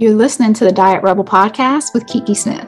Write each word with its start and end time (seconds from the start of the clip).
You're 0.00 0.14
listening 0.14 0.54
to 0.54 0.64
the 0.64 0.72
Diet 0.72 1.02
Rebel 1.02 1.26
podcast 1.26 1.92
with 1.92 2.06
Kiki 2.06 2.34
Smith. 2.34 2.66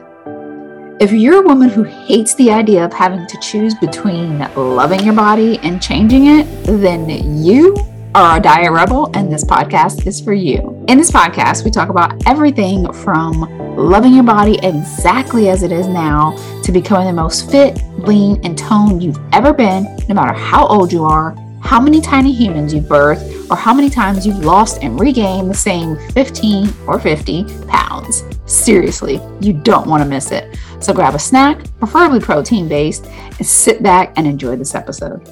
If 1.01 1.11
you're 1.11 1.43
a 1.43 1.47
woman 1.47 1.67
who 1.67 1.81
hates 1.81 2.35
the 2.35 2.51
idea 2.51 2.85
of 2.85 2.93
having 2.93 3.25
to 3.25 3.39
choose 3.39 3.73
between 3.73 4.37
loving 4.55 4.99
your 4.99 5.15
body 5.15 5.57
and 5.63 5.81
changing 5.81 6.27
it, 6.27 6.43
then 6.63 7.09
you 7.43 7.75
are 8.13 8.37
a 8.37 8.39
diet 8.39 8.71
rebel, 8.71 9.09
and 9.15 9.33
this 9.33 9.43
podcast 9.43 10.05
is 10.05 10.21
for 10.21 10.33
you. 10.33 10.85
In 10.87 10.99
this 10.99 11.09
podcast, 11.09 11.65
we 11.65 11.71
talk 11.71 11.89
about 11.89 12.21
everything 12.27 12.93
from 12.93 13.41
loving 13.75 14.13
your 14.13 14.23
body 14.23 14.59
exactly 14.61 15.49
as 15.49 15.63
it 15.63 15.71
is 15.71 15.87
now 15.87 16.37
to 16.61 16.71
becoming 16.71 17.07
the 17.07 17.13
most 17.13 17.49
fit, 17.49 17.81
lean, 17.97 18.39
and 18.43 18.55
toned 18.55 19.01
you've 19.01 19.19
ever 19.33 19.53
been, 19.53 19.85
no 20.07 20.13
matter 20.13 20.33
how 20.33 20.67
old 20.67 20.93
you 20.93 21.03
are, 21.03 21.35
how 21.63 21.79
many 21.79 22.01
tiny 22.01 22.31
humans 22.31 22.73
you've 22.73 22.85
birthed, 22.85 23.49
or 23.49 23.55
how 23.55 23.73
many 23.73 23.89
times 23.89 24.27
you've 24.27 24.43
lost 24.43 24.83
and 24.83 24.99
regained 24.99 25.49
the 25.49 25.55
same 25.55 25.97
15 26.11 26.69
or 26.87 26.99
50 26.99 27.45
pounds. 27.67 28.23
Seriously, 28.45 29.19
you 29.39 29.53
don't 29.53 29.87
want 29.87 30.03
to 30.03 30.09
miss 30.09 30.31
it. 30.31 30.57
So 30.79 30.93
grab 30.93 31.15
a 31.15 31.19
snack, 31.19 31.63
preferably 31.79 32.19
protein 32.19 32.67
based, 32.67 33.05
and 33.07 33.45
sit 33.45 33.81
back 33.81 34.13
and 34.17 34.27
enjoy 34.27 34.57
this 34.57 34.75
episode. 34.75 35.27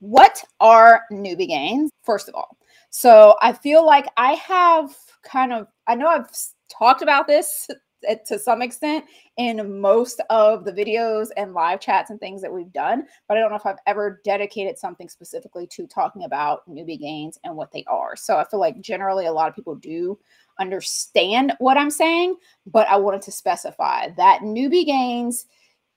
What 0.00 0.42
are 0.58 1.02
newbie 1.12 1.48
gains? 1.48 1.92
First 2.02 2.28
of 2.28 2.34
all, 2.34 2.56
so 2.90 3.36
I 3.40 3.52
feel 3.52 3.86
like 3.86 4.08
I 4.16 4.32
have 4.32 4.94
kind 5.22 5.52
of, 5.52 5.68
I 5.86 5.94
know 5.94 6.08
I've 6.08 6.28
talked 6.68 7.02
about 7.02 7.28
this 7.28 7.68
to 8.26 8.38
some 8.38 8.60
extent 8.62 9.04
in 9.40 9.80
most 9.80 10.20
of 10.28 10.66
the 10.66 10.72
videos 10.72 11.28
and 11.38 11.54
live 11.54 11.80
chats 11.80 12.10
and 12.10 12.20
things 12.20 12.42
that 12.42 12.52
we've 12.52 12.74
done, 12.74 13.06
but 13.26 13.38
I 13.38 13.40
don't 13.40 13.48
know 13.48 13.56
if 13.56 13.64
I've 13.64 13.78
ever 13.86 14.20
dedicated 14.22 14.78
something 14.78 15.08
specifically 15.08 15.66
to 15.68 15.86
talking 15.86 16.24
about 16.24 16.68
newbie 16.68 17.00
gains 17.00 17.38
and 17.42 17.56
what 17.56 17.72
they 17.72 17.82
are. 17.86 18.16
So 18.16 18.36
I 18.36 18.44
feel 18.44 18.60
like 18.60 18.82
generally 18.82 19.24
a 19.24 19.32
lot 19.32 19.48
of 19.48 19.56
people 19.56 19.74
do 19.74 20.18
understand 20.58 21.54
what 21.58 21.78
I'm 21.78 21.90
saying, 21.90 22.36
but 22.66 22.86
I 22.88 22.98
wanted 22.98 23.22
to 23.22 23.32
specify 23.32 24.10
that 24.18 24.42
newbie 24.42 24.84
gains 24.84 25.46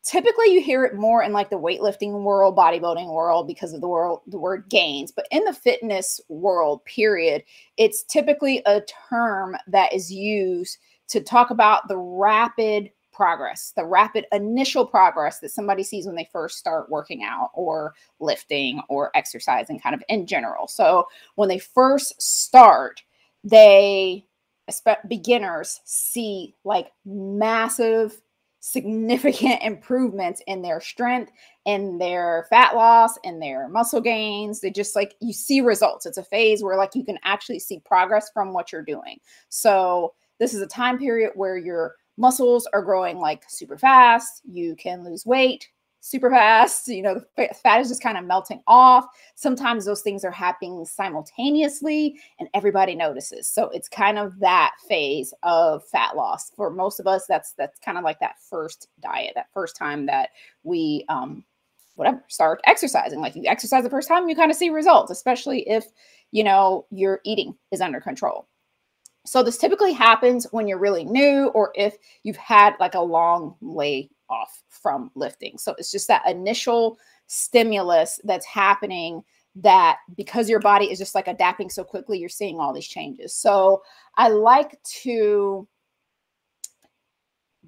typically 0.06 0.54
you 0.54 0.62
hear 0.62 0.86
it 0.86 0.96
more 0.96 1.24
in 1.24 1.34
like 1.34 1.50
the 1.50 1.60
weightlifting 1.60 2.24
world 2.24 2.58
bodybuilding 2.58 3.14
world 3.14 3.48
because 3.48 3.74
of 3.74 3.80
the 3.80 3.88
world 3.88 4.20
the 4.28 4.38
word 4.38 4.66
gains 4.70 5.14
but 5.14 5.26
in 5.32 5.46
the 5.46 5.54
fitness 5.54 6.20
world 6.28 6.84
period 6.84 7.42
it's 7.78 8.04
typically 8.04 8.62
a 8.66 8.82
term 9.10 9.56
that 9.66 9.94
is 9.94 10.12
used 10.12 10.78
to 11.08 11.22
talk 11.22 11.52
about 11.52 11.88
the 11.88 11.98
rapid 11.98 12.92
progress, 13.14 13.74
the 13.76 13.86
rapid 13.86 14.26
initial 14.32 14.86
progress 14.86 15.40
that 15.40 15.52
somebody 15.52 15.84
sees 15.84 16.06
when 16.06 16.16
they 16.16 16.28
first 16.32 16.58
start 16.58 16.90
working 16.90 17.24
out 17.24 17.50
or 17.54 17.94
lifting 18.20 18.82
or 18.90 19.12
exercising, 19.16 19.80
kind 19.80 19.96
of 19.96 20.04
in 20.10 20.26
general. 20.26 20.68
So 20.68 21.08
when 21.36 21.50
they 21.50 21.60
first 21.60 22.22
start, 22.22 23.02
they 23.44 24.26
beginners 25.10 25.82
see 25.84 26.56
like 26.64 26.92
massive 27.06 28.22
significant 28.60 29.62
improvements 29.62 30.42
in 30.48 30.62
their 30.62 30.80
strength 30.80 31.32
in 31.66 31.98
their 31.98 32.48
fat 32.50 32.76
loss 32.76 33.18
and 33.24 33.42
their 33.42 33.68
muscle 33.68 34.02
gains. 34.02 34.60
They 34.60 34.72
just 34.72 34.96
like 34.96 35.16
you 35.20 35.34
see 35.34 35.62
results. 35.62 36.06
It's 36.06 36.18
a 36.18 36.24
phase 36.24 36.64
where 36.64 36.78
like 36.78 36.96
you 36.96 37.04
can 37.04 37.20
actually 37.24 37.60
see 37.60 37.80
progress 37.80 38.30
from 38.34 38.54
what 38.54 38.72
you're 38.72 38.84
doing. 38.84 39.20
So 39.50 40.14
this 40.40 40.54
is 40.54 40.62
a 40.62 40.68
time 40.68 40.98
period 40.98 41.32
where 41.36 41.58
your 41.58 41.96
muscles 42.18 42.68
are 42.74 42.82
growing 42.82 43.20
like 43.20 43.44
super 43.48 43.78
fast. 43.78 44.42
You 44.46 44.76
can 44.76 45.04
lose 45.04 45.26
weight 45.26 45.70
super 46.04 46.30
fast. 46.30 46.88
You 46.94 47.02
know, 47.02 47.22
the 47.38 47.50
fat 47.64 47.82
is 47.82 47.88
just 47.90 48.04
kind 48.04 48.18
of 48.18 48.26
melting 48.26 48.62
off. 48.68 49.06
Sometimes 49.36 49.86
those 49.86 50.02
things 50.02 50.24
are 50.24 50.32
happening 50.32 50.86
simultaneously 50.86 52.20
and 52.40 52.50
everybody 52.54 52.94
notices. 52.94 53.48
So 53.48 53.70
it's 53.70 53.90
kind 53.90 54.20
of 54.20 54.38
that 54.40 54.74
phase 54.88 55.34
of 55.44 55.84
fat 55.88 56.16
loss. 56.16 56.52
For 56.56 56.70
most 56.70 57.00
of 57.00 57.08
us, 57.08 57.26
that's 57.28 57.54
that's 57.54 57.80
kind 57.80 57.98
of 57.98 58.04
like 58.04 58.20
that 58.20 58.36
first 58.50 58.90
diet, 59.02 59.32
that 59.36 59.52
first 59.54 59.76
time 59.76 60.06
that 60.08 60.30
we 60.64 61.06
um 61.10 61.44
whatever 61.96 62.24
start 62.28 62.62
exercising. 62.66 63.20
Like 63.20 63.36
you 63.36 63.44
exercise 63.46 63.84
the 63.84 63.90
first 63.90 64.08
time, 64.08 64.28
you 64.30 64.36
kind 64.36 64.52
of 64.52 64.58
see 64.58 64.70
results, 64.70 65.12
especially 65.12 65.68
if 65.70 65.86
you 66.32 66.44
know 66.44 66.86
your 66.92 67.22
eating 67.24 67.56
is 67.72 67.82
under 67.82 68.02
control. 68.02 68.48
So 69.26 69.42
this 69.42 69.58
typically 69.58 69.94
happens 69.94 70.48
when 70.52 70.68
you're 70.68 70.80
really 70.80 71.06
new 71.06 71.48
or 71.50 71.72
if 71.76 71.98
you've 72.24 72.38
had 72.38 72.76
like 72.80 72.96
a 72.96 73.02
long 73.02 73.56
lay 73.62 74.10
off 74.30 74.64
from 74.70 75.12
lifting. 75.16 75.58
So 75.58 75.76
it's 75.78 75.92
just 75.92 76.08
that 76.10 76.28
initial 76.28 76.98
stimulus 77.28 78.20
that's 78.24 78.46
happening 78.46 79.24
that 79.56 80.00
because 80.18 80.50
your 80.50 80.60
body 80.60 80.92
is 80.92 80.98
just 80.98 81.16
like 81.16 81.28
adapting 81.28 81.70
so 81.70 81.84
quickly, 81.84 82.18
you're 82.18 82.30
seeing 82.30 82.60
all 82.60 82.74
these 82.74 82.88
changes. 82.88 83.34
So 83.34 83.84
I 84.18 84.30
like 84.30 84.82
to 85.04 85.68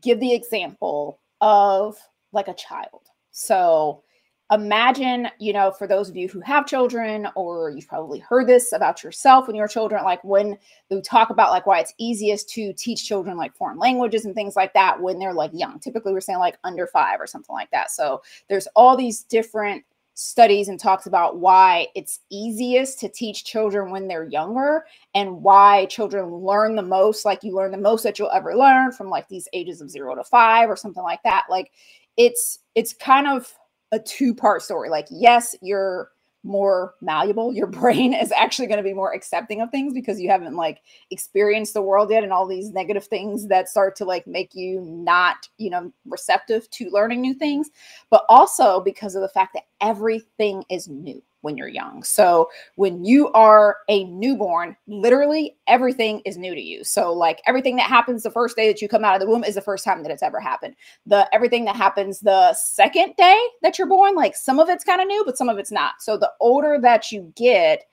give 0.01 0.19
the 0.19 0.33
example 0.33 1.19
of 1.41 1.97
like 2.31 2.47
a 2.47 2.53
child. 2.53 3.03
So 3.31 4.03
imagine, 4.51 5.27
you 5.39 5.53
know, 5.53 5.71
for 5.71 5.87
those 5.87 6.07
of 6.09 6.15
you 6.15 6.27
who 6.27 6.39
have 6.41 6.67
children, 6.67 7.27
or 7.35 7.71
you've 7.71 7.87
probably 7.87 8.19
heard 8.19 8.47
this 8.47 8.71
about 8.73 9.03
yourself 9.03 9.47
when 9.47 9.55
your 9.55 9.67
children, 9.67 10.03
like 10.03 10.23
when 10.23 10.57
we 10.89 11.01
talk 11.01 11.31
about 11.31 11.51
like 11.51 11.65
why 11.65 11.79
it's 11.79 11.93
easiest 11.97 12.49
to 12.49 12.71
teach 12.73 13.07
children 13.07 13.37
like 13.37 13.55
foreign 13.55 13.79
languages 13.79 14.25
and 14.25 14.35
things 14.35 14.55
like 14.55 14.73
that 14.73 15.01
when 15.01 15.17
they're 15.17 15.33
like 15.33 15.51
young. 15.53 15.79
Typically, 15.79 16.13
we're 16.13 16.21
saying 16.21 16.39
like 16.39 16.57
under 16.63 16.85
five 16.85 17.19
or 17.19 17.25
something 17.27 17.53
like 17.53 17.71
that. 17.71 17.89
So 17.89 18.21
there's 18.47 18.67
all 18.75 18.95
these 18.95 19.23
different 19.23 19.83
studies 20.13 20.69
and 20.69 20.79
talks 20.79 21.07
about 21.07 21.39
why 21.39 21.87
it's 21.93 22.21
easiest 22.29 22.99
to 22.99 23.09
teach 23.09 23.43
children 23.43 23.91
when 23.91 24.07
they're 24.07 24.29
younger 24.29 24.85
and 25.13 25.41
why 25.41 25.85
children 25.87 26.33
learn 26.33 26.75
the 26.75 26.81
most 26.81 27.25
like 27.25 27.43
you 27.43 27.53
learn 27.53 27.69
the 27.69 27.77
most 27.77 28.03
that 28.03 28.17
you'll 28.17 28.31
ever 28.31 28.55
learn 28.55 28.93
from 28.93 29.09
like 29.09 29.27
these 29.27 29.49
ages 29.51 29.81
of 29.81 29.89
0 29.89 30.15
to 30.15 30.23
5 30.23 30.69
or 30.69 30.77
something 30.77 31.03
like 31.03 31.21
that 31.23 31.43
like 31.49 31.69
it's 32.15 32.59
it's 32.75 32.93
kind 32.93 33.27
of 33.27 33.53
a 33.91 33.99
two 33.99 34.33
part 34.33 34.61
story. 34.61 34.89
Like, 34.89 35.07
yes, 35.09 35.55
you're 35.61 36.11
more 36.45 36.93
malleable. 37.01 37.53
Your 37.53 37.67
brain 37.81 38.13
is 38.13 38.31
actually 38.31 38.67
going 38.67 38.77
to 38.77 38.83
be 38.83 38.93
more 38.93 39.13
accepting 39.13 39.61
of 39.61 39.71
things 39.71 39.93
because 39.93 40.21
you 40.21 40.29
haven't 40.29 40.55
like 40.55 40.81
experienced 41.11 41.73
the 41.73 41.81
world 41.81 42.11
yet 42.11 42.23
and 42.23 42.31
all 42.31 42.47
these 42.47 42.69
negative 42.69 43.05
things 43.05 43.47
that 43.47 43.67
start 43.67 43.95
to 43.97 44.05
like 44.05 44.25
make 44.27 44.53
you 44.53 44.79
not, 44.81 45.49
you 45.57 45.69
know, 45.69 45.91
receptive 46.05 46.69
to 46.71 46.89
learning 46.91 47.21
new 47.21 47.33
things, 47.33 47.69
but 48.09 48.25
also 48.29 48.79
because 48.79 49.15
of 49.15 49.21
the 49.21 49.29
fact 49.29 49.53
that 49.53 49.65
everything 49.81 50.63
is 50.69 50.87
new 50.87 51.21
when 51.45 51.55
you're 51.55 51.69
young. 51.69 52.03
So 52.03 52.49
when 52.75 53.05
you 53.05 53.31
are 53.31 53.77
a 53.87 54.03
newborn, 54.05 54.75
literally 54.87 55.55
everything 55.67 56.21
is 56.25 56.37
new 56.37 56.53
to 56.53 56.61
you. 56.61 56.83
So 56.83 57.13
like 57.13 57.41
everything 57.45 57.77
that 57.77 57.87
happens 57.87 58.23
the 58.23 58.31
first 58.31 58.57
day 58.57 58.67
that 58.67 58.81
you 58.81 58.89
come 58.89 59.05
out 59.05 59.15
of 59.15 59.21
the 59.21 59.27
womb 59.27 59.43
is 59.43 59.55
the 59.55 59.61
first 59.61 59.85
time 59.85 60.03
that 60.03 60.11
it's 60.11 60.23
ever 60.23 60.39
happened. 60.39 60.75
The 61.05 61.33
everything 61.33 61.63
that 61.65 61.75
happens 61.75 62.19
the 62.19 62.53
second 62.55 63.13
day 63.15 63.39
that 63.61 63.77
you're 63.77 63.87
born, 63.87 64.15
like 64.15 64.35
some 64.35 64.59
of 64.59 64.67
it's 64.67 64.83
kind 64.83 64.99
of 64.99 65.07
new, 65.07 65.23
but 65.23 65.37
some 65.37 65.47
of 65.47 65.57
it's 65.57 65.71
not. 65.71 65.93
So 65.99 66.17
the 66.17 66.31
older 66.41 66.79
that 66.81 67.11
you 67.11 67.31
get, 67.35 67.83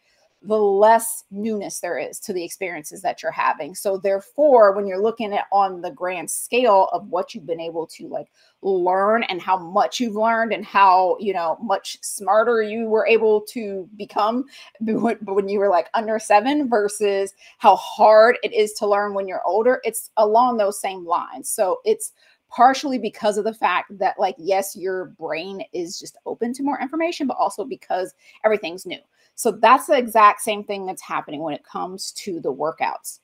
the 0.44 0.56
less 0.56 1.24
newness 1.30 1.80
there 1.80 1.98
is 1.98 2.18
to 2.20 2.32
the 2.32 2.44
experiences 2.44 3.00
that 3.02 3.22
you're 3.22 3.32
having. 3.32 3.74
So 3.74 3.96
therefore, 3.96 4.72
when 4.74 4.86
you're 4.86 5.02
looking 5.02 5.32
at 5.32 5.46
on 5.52 5.80
the 5.80 5.90
grand 5.90 6.30
scale 6.30 6.88
of 6.92 7.06
what 7.08 7.34
you've 7.34 7.46
been 7.46 7.60
able 7.60 7.86
to 7.88 8.08
like 8.08 8.32
learn 8.62 9.22
and 9.24 9.40
how 9.40 9.58
much 9.58 10.00
you've 10.00 10.16
learned 10.16 10.52
and 10.52 10.64
how, 10.64 11.16
you 11.20 11.32
know, 11.32 11.58
much 11.62 11.98
smarter 12.02 12.62
you 12.62 12.86
were 12.86 13.06
able 13.06 13.42
to 13.42 13.88
become 13.96 14.44
when 14.80 15.48
you 15.48 15.58
were 15.58 15.68
like 15.68 15.88
under 15.94 16.18
7 16.18 16.68
versus 16.68 17.34
how 17.58 17.76
hard 17.76 18.38
it 18.42 18.52
is 18.52 18.72
to 18.74 18.86
learn 18.86 19.14
when 19.14 19.28
you're 19.28 19.46
older, 19.46 19.80
it's 19.84 20.10
along 20.16 20.56
those 20.56 20.80
same 20.80 21.06
lines. 21.06 21.48
So 21.48 21.80
it's 21.84 22.12
partially 22.50 22.98
because 22.98 23.38
of 23.38 23.44
the 23.44 23.54
fact 23.54 23.96
that 23.98 24.18
like 24.18 24.34
yes 24.38 24.76
your 24.76 25.06
brain 25.18 25.62
is 25.72 25.98
just 25.98 26.18
open 26.26 26.52
to 26.52 26.62
more 26.62 26.78
information 26.80 27.26
but 27.26 27.36
also 27.38 27.64
because 27.64 28.12
everything's 28.44 28.84
new 28.84 28.98
so 29.34 29.50
that's 29.52 29.86
the 29.86 29.96
exact 29.96 30.40
same 30.40 30.64
thing 30.64 30.86
that's 30.86 31.02
happening 31.02 31.42
when 31.42 31.54
it 31.54 31.64
comes 31.64 32.12
to 32.12 32.40
the 32.40 32.52
workouts 32.52 33.20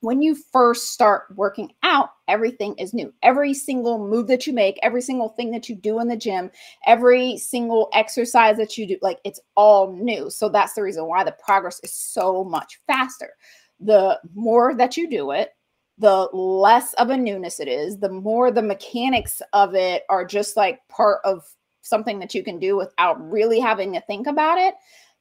when 0.00 0.22
you 0.22 0.34
first 0.34 0.92
start 0.92 1.24
working 1.36 1.72
out, 1.82 2.10
everything 2.26 2.74
is 2.76 2.94
new. 2.94 3.12
Every 3.22 3.52
single 3.52 4.06
move 4.06 4.26
that 4.28 4.46
you 4.46 4.52
make, 4.52 4.78
every 4.82 5.02
single 5.02 5.28
thing 5.30 5.50
that 5.52 5.68
you 5.68 5.76
do 5.76 6.00
in 6.00 6.08
the 6.08 6.16
gym, 6.16 6.50
every 6.86 7.36
single 7.36 7.90
exercise 7.92 8.56
that 8.56 8.78
you 8.78 8.86
do, 8.86 8.98
like 9.02 9.18
it's 9.24 9.40
all 9.56 9.92
new. 9.92 10.30
So 10.30 10.48
that's 10.48 10.72
the 10.72 10.82
reason 10.82 11.06
why 11.06 11.22
the 11.24 11.36
progress 11.44 11.80
is 11.84 11.92
so 11.92 12.44
much 12.44 12.80
faster. 12.86 13.34
The 13.78 14.18
more 14.34 14.74
that 14.74 14.96
you 14.96 15.08
do 15.08 15.32
it, 15.32 15.50
the 15.98 16.28
less 16.32 16.94
of 16.94 17.10
a 17.10 17.16
newness 17.16 17.60
it 17.60 17.68
is, 17.68 17.98
the 17.98 18.08
more 18.10 18.50
the 18.50 18.62
mechanics 18.62 19.42
of 19.52 19.74
it 19.74 20.04
are 20.08 20.24
just 20.24 20.56
like 20.56 20.80
part 20.88 21.20
of 21.24 21.44
something 21.82 22.18
that 22.20 22.34
you 22.34 22.42
can 22.42 22.58
do 22.58 22.76
without 22.76 23.20
really 23.30 23.60
having 23.60 23.92
to 23.92 24.00
think 24.02 24.26
about 24.26 24.56
it, 24.56 24.74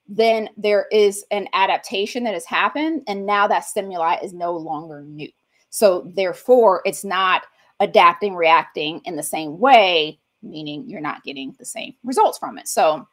then 0.10 0.50
there 0.58 0.88
is 0.92 1.24
an 1.30 1.48
adaptation 1.54 2.24
that 2.24 2.34
has 2.34 2.46
happened. 2.46 3.04
And 3.08 3.28
now 3.28 3.48
that 3.48 3.64
stimuli 3.64 4.18
is 4.24 4.34
no 4.34 4.58
longer 4.58 5.04
new. 5.04 5.30
So 5.70 6.12
therefore, 6.16 6.82
it's 6.84 7.06
not 7.06 7.44
adapting, 7.80 8.36
reacting 8.36 9.02
in 9.06 9.16
the 9.16 9.24
same 9.24 9.60
way, 9.60 10.20
meaning 10.42 10.84
you're 10.88 11.00
not 11.00 11.24
getting 11.24 11.56
the 11.60 11.66
same 11.66 11.94
results 12.04 12.40
from 12.40 12.58
it. 12.58 12.68
So 12.68 13.08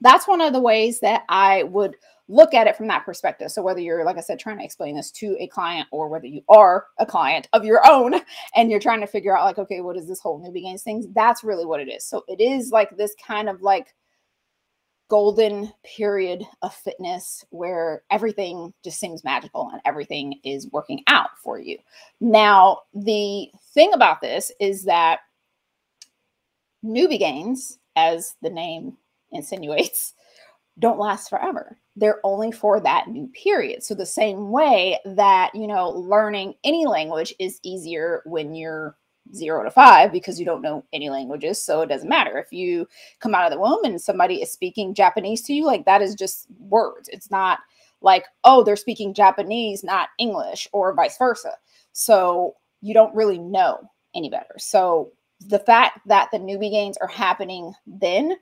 that's 0.00 0.26
one 0.26 0.40
of 0.40 0.52
the 0.52 0.60
ways 0.60 0.98
that 1.00 1.22
I 1.28 1.62
would 1.62 1.96
look 2.28 2.54
at 2.54 2.66
it 2.66 2.76
from 2.76 2.88
that 2.88 3.04
perspective. 3.04 3.52
So 3.52 3.62
whether 3.62 3.78
you're, 3.78 4.04
like 4.04 4.18
I 4.18 4.20
said, 4.20 4.40
trying 4.40 4.58
to 4.58 4.64
explain 4.64 4.96
this 4.96 5.12
to 5.12 5.36
a 5.38 5.46
client 5.46 5.86
or 5.92 6.08
whether 6.08 6.26
you 6.26 6.42
are 6.48 6.86
a 6.98 7.06
client 7.06 7.48
of 7.52 7.64
your 7.64 7.88
own 7.88 8.20
and 8.56 8.68
you're 8.68 8.80
trying 8.80 9.00
to 9.00 9.06
figure 9.06 9.38
out 9.38 9.44
like, 9.44 9.58
okay, 9.58 9.80
what 9.80 9.96
is 9.96 10.08
this 10.08 10.18
whole 10.18 10.40
newbie 10.40 10.62
gains 10.62 10.82
things? 10.82 11.06
That's 11.14 11.44
really 11.44 11.64
what 11.64 11.80
it 11.80 11.88
is. 11.88 12.04
So 12.04 12.24
it 12.26 12.40
is 12.40 12.72
like 12.72 12.96
this 12.96 13.14
kind 13.24 13.48
of 13.48 13.62
like 13.62 13.94
golden 15.08 15.72
period 15.84 16.44
of 16.62 16.74
fitness 16.74 17.44
where 17.50 18.02
everything 18.10 18.72
just 18.82 18.98
seems 18.98 19.24
magical 19.24 19.70
and 19.72 19.80
everything 19.84 20.40
is 20.44 20.70
working 20.72 21.02
out 21.06 21.30
for 21.42 21.58
you. 21.58 21.78
Now, 22.20 22.80
the 22.92 23.48
thing 23.72 23.92
about 23.92 24.20
this 24.20 24.50
is 24.60 24.84
that 24.84 25.20
newbie 26.84 27.18
gains, 27.18 27.78
as 27.94 28.34
the 28.42 28.50
name 28.50 28.96
insinuates, 29.32 30.14
don't 30.78 30.98
last 30.98 31.30
forever. 31.30 31.78
They're 31.94 32.20
only 32.22 32.52
for 32.52 32.80
that 32.80 33.08
new 33.08 33.28
period. 33.28 33.82
So, 33.82 33.94
the 33.94 34.04
same 34.04 34.50
way 34.50 34.98
that, 35.06 35.54
you 35.54 35.66
know, 35.66 35.90
learning 35.90 36.54
any 36.64 36.86
language 36.86 37.34
is 37.38 37.60
easier 37.62 38.22
when 38.26 38.54
you're 38.54 38.96
zero 39.34 39.64
to 39.64 39.70
five 39.70 40.12
because 40.12 40.38
you 40.38 40.46
don't 40.46 40.62
know 40.62 40.84
any 40.92 41.10
languages. 41.10 41.62
So 41.62 41.82
it 41.82 41.88
doesn't 41.88 42.08
matter. 42.08 42.38
If 42.38 42.52
you 42.52 42.86
come 43.20 43.34
out 43.34 43.44
of 43.44 43.52
the 43.52 43.60
womb 43.60 43.84
and 43.84 44.00
somebody 44.00 44.42
is 44.42 44.52
speaking 44.52 44.94
Japanese 44.94 45.42
to 45.42 45.52
you, 45.52 45.64
like 45.64 45.84
that 45.84 46.02
is 46.02 46.14
just 46.14 46.46
words. 46.58 47.08
It's 47.12 47.30
not 47.30 47.60
like, 48.00 48.26
oh, 48.44 48.62
they're 48.62 48.76
speaking 48.76 49.14
Japanese, 49.14 49.82
not 49.82 50.10
English, 50.18 50.68
or 50.72 50.94
vice 50.94 51.18
versa. 51.18 51.52
So 51.92 52.54
you 52.80 52.94
don't 52.94 53.14
really 53.14 53.38
know 53.38 53.78
any 54.14 54.30
better. 54.30 54.54
So 54.58 55.12
the 55.40 55.58
fact 55.58 56.00
that 56.06 56.30
the 56.30 56.38
newbie 56.38 56.70
gains 56.70 56.96
are 56.98 57.08
happening 57.08 57.72
then 57.86 58.36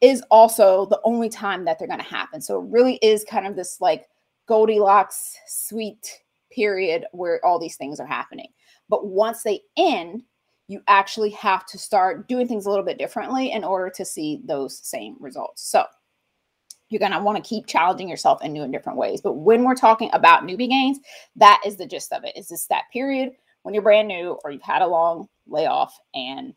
is 0.00 0.22
also 0.30 0.86
the 0.86 1.00
only 1.04 1.28
time 1.28 1.64
that 1.64 1.78
they're 1.78 1.88
going 1.88 1.98
to 1.98 2.04
happen. 2.04 2.40
So 2.40 2.60
it 2.60 2.70
really 2.70 2.96
is 3.02 3.24
kind 3.24 3.46
of 3.46 3.56
this 3.56 3.80
like 3.80 4.08
Goldilocks 4.46 5.36
sweet 5.46 6.22
period 6.50 7.04
where 7.12 7.44
all 7.44 7.58
these 7.58 7.76
things 7.76 8.00
are 8.00 8.06
happening. 8.06 8.48
But 8.88 9.06
once 9.06 9.42
they 9.42 9.60
end, 9.76 10.22
you 10.68 10.82
actually 10.86 11.30
have 11.30 11.66
to 11.66 11.78
start 11.78 12.28
doing 12.28 12.46
things 12.46 12.66
a 12.66 12.70
little 12.70 12.84
bit 12.84 12.98
differently 12.98 13.52
in 13.52 13.64
order 13.64 13.90
to 13.90 14.04
see 14.04 14.40
those 14.44 14.78
same 14.86 15.16
results. 15.18 15.68
So 15.70 15.84
you're 16.90 16.98
going 16.98 17.12
to 17.12 17.20
want 17.20 17.42
to 17.42 17.48
keep 17.48 17.66
challenging 17.66 18.08
yourself 18.08 18.42
in 18.42 18.52
new 18.52 18.62
and 18.62 18.72
different 18.72 18.98
ways. 18.98 19.20
But 19.20 19.34
when 19.34 19.64
we're 19.64 19.74
talking 19.74 20.10
about 20.12 20.44
newbie 20.44 20.68
gains, 20.68 20.98
that 21.36 21.60
is 21.66 21.76
the 21.76 21.86
gist 21.86 22.12
of 22.12 22.24
it. 22.24 22.36
Is 22.36 22.48
this 22.48 22.66
that 22.66 22.84
period 22.92 23.32
when 23.62 23.74
you're 23.74 23.82
brand 23.82 24.08
new 24.08 24.38
or 24.44 24.50
you've 24.50 24.62
had 24.62 24.82
a 24.82 24.86
long 24.86 25.28
layoff 25.46 25.98
and 26.14 26.54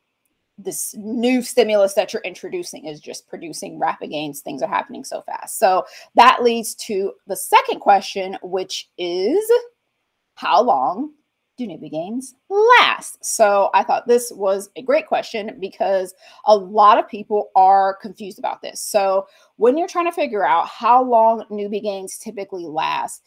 this 0.58 0.94
new 0.98 1.42
stimulus 1.42 1.94
that 1.96 2.14
you're 2.14 2.22
introducing 2.22 2.86
is 2.86 3.00
just 3.00 3.28
producing 3.28 3.80
rapid 3.80 4.12
gains. 4.12 4.42
Things 4.42 4.62
are 4.62 4.70
happening 4.70 5.04
so 5.04 5.22
fast. 5.24 5.58
So 5.58 5.86
that 6.16 6.44
leads 6.44 6.76
to 6.76 7.14
the 7.28 7.36
second 7.36 7.80
question, 7.80 8.38
which 8.44 8.90
is 8.98 9.44
how 10.36 10.62
long 10.62 11.14
do 11.66 11.72
newbie 11.72 11.92
gains 11.92 12.36
last? 12.50 13.24
So 13.24 13.70
I 13.74 13.84
thought 13.84 14.08
this 14.08 14.32
was 14.34 14.70
a 14.76 14.82
great 14.82 15.08
question 15.08 15.58
because 15.60 16.14
a 16.46 16.56
lot 16.56 16.98
of 16.98 17.08
people 17.08 17.50
are 17.56 17.98
confused 18.02 18.40
about 18.40 18.62
this. 18.62 18.82
So 18.82 19.28
when 19.58 19.78
you're 19.78 19.88
trying 19.88 20.06
to 20.06 20.12
figure 20.12 20.46
out 20.46 20.68
how 20.68 21.04
long 21.04 21.46
newbie 21.50 21.84
gains 21.84 22.18
typically 22.18 22.66
last, 22.66 23.24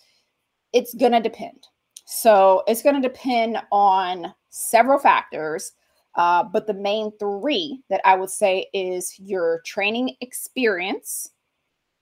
it's 0.72 0.94
going 0.94 1.12
to 1.12 1.20
depend. 1.20 1.68
So 2.06 2.62
it's 2.66 2.82
going 2.82 3.00
to 3.00 3.08
depend 3.08 3.58
on 3.72 4.34
several 4.50 4.98
factors. 4.98 5.72
Uh, 6.16 6.44
but 6.44 6.66
the 6.66 6.74
main 6.74 7.10
three 7.18 7.82
that 7.90 8.00
I 8.04 8.14
would 8.14 8.30
say 8.30 8.66
is 8.72 9.18
your 9.18 9.62
training 9.64 10.14
experience, 10.20 11.30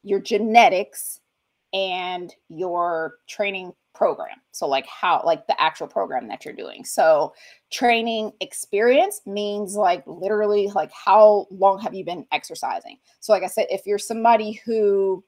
your 0.03 0.21
genetics, 0.21 1.21
and 1.73 2.35
your 2.49 3.15
training 3.27 3.73
program. 3.95 4.37
So 4.53 4.67
like 4.67 4.87
how 4.87 5.23
like 5.25 5.47
the 5.47 5.61
actual 5.61 5.87
program 5.87 6.29
that 6.29 6.45
you're 6.45 6.55
doing. 6.55 6.85
So 6.85 7.35
training 7.71 8.33
experience 8.41 9.21
means 9.27 9.75
like 9.75 10.03
literally 10.07 10.69
like 10.75 10.91
how 10.93 11.47
long 11.51 11.81
have 11.81 11.95
you 11.95 12.05
been 12.05 12.27
exercising? 12.33 12.99
So 13.21 13.33
like 13.33 13.43
I 13.43 13.49
said 13.49 13.67
if 13.71 13.87
you're 13.87 13.99
somebody 13.99 14.53
who 14.65 15.25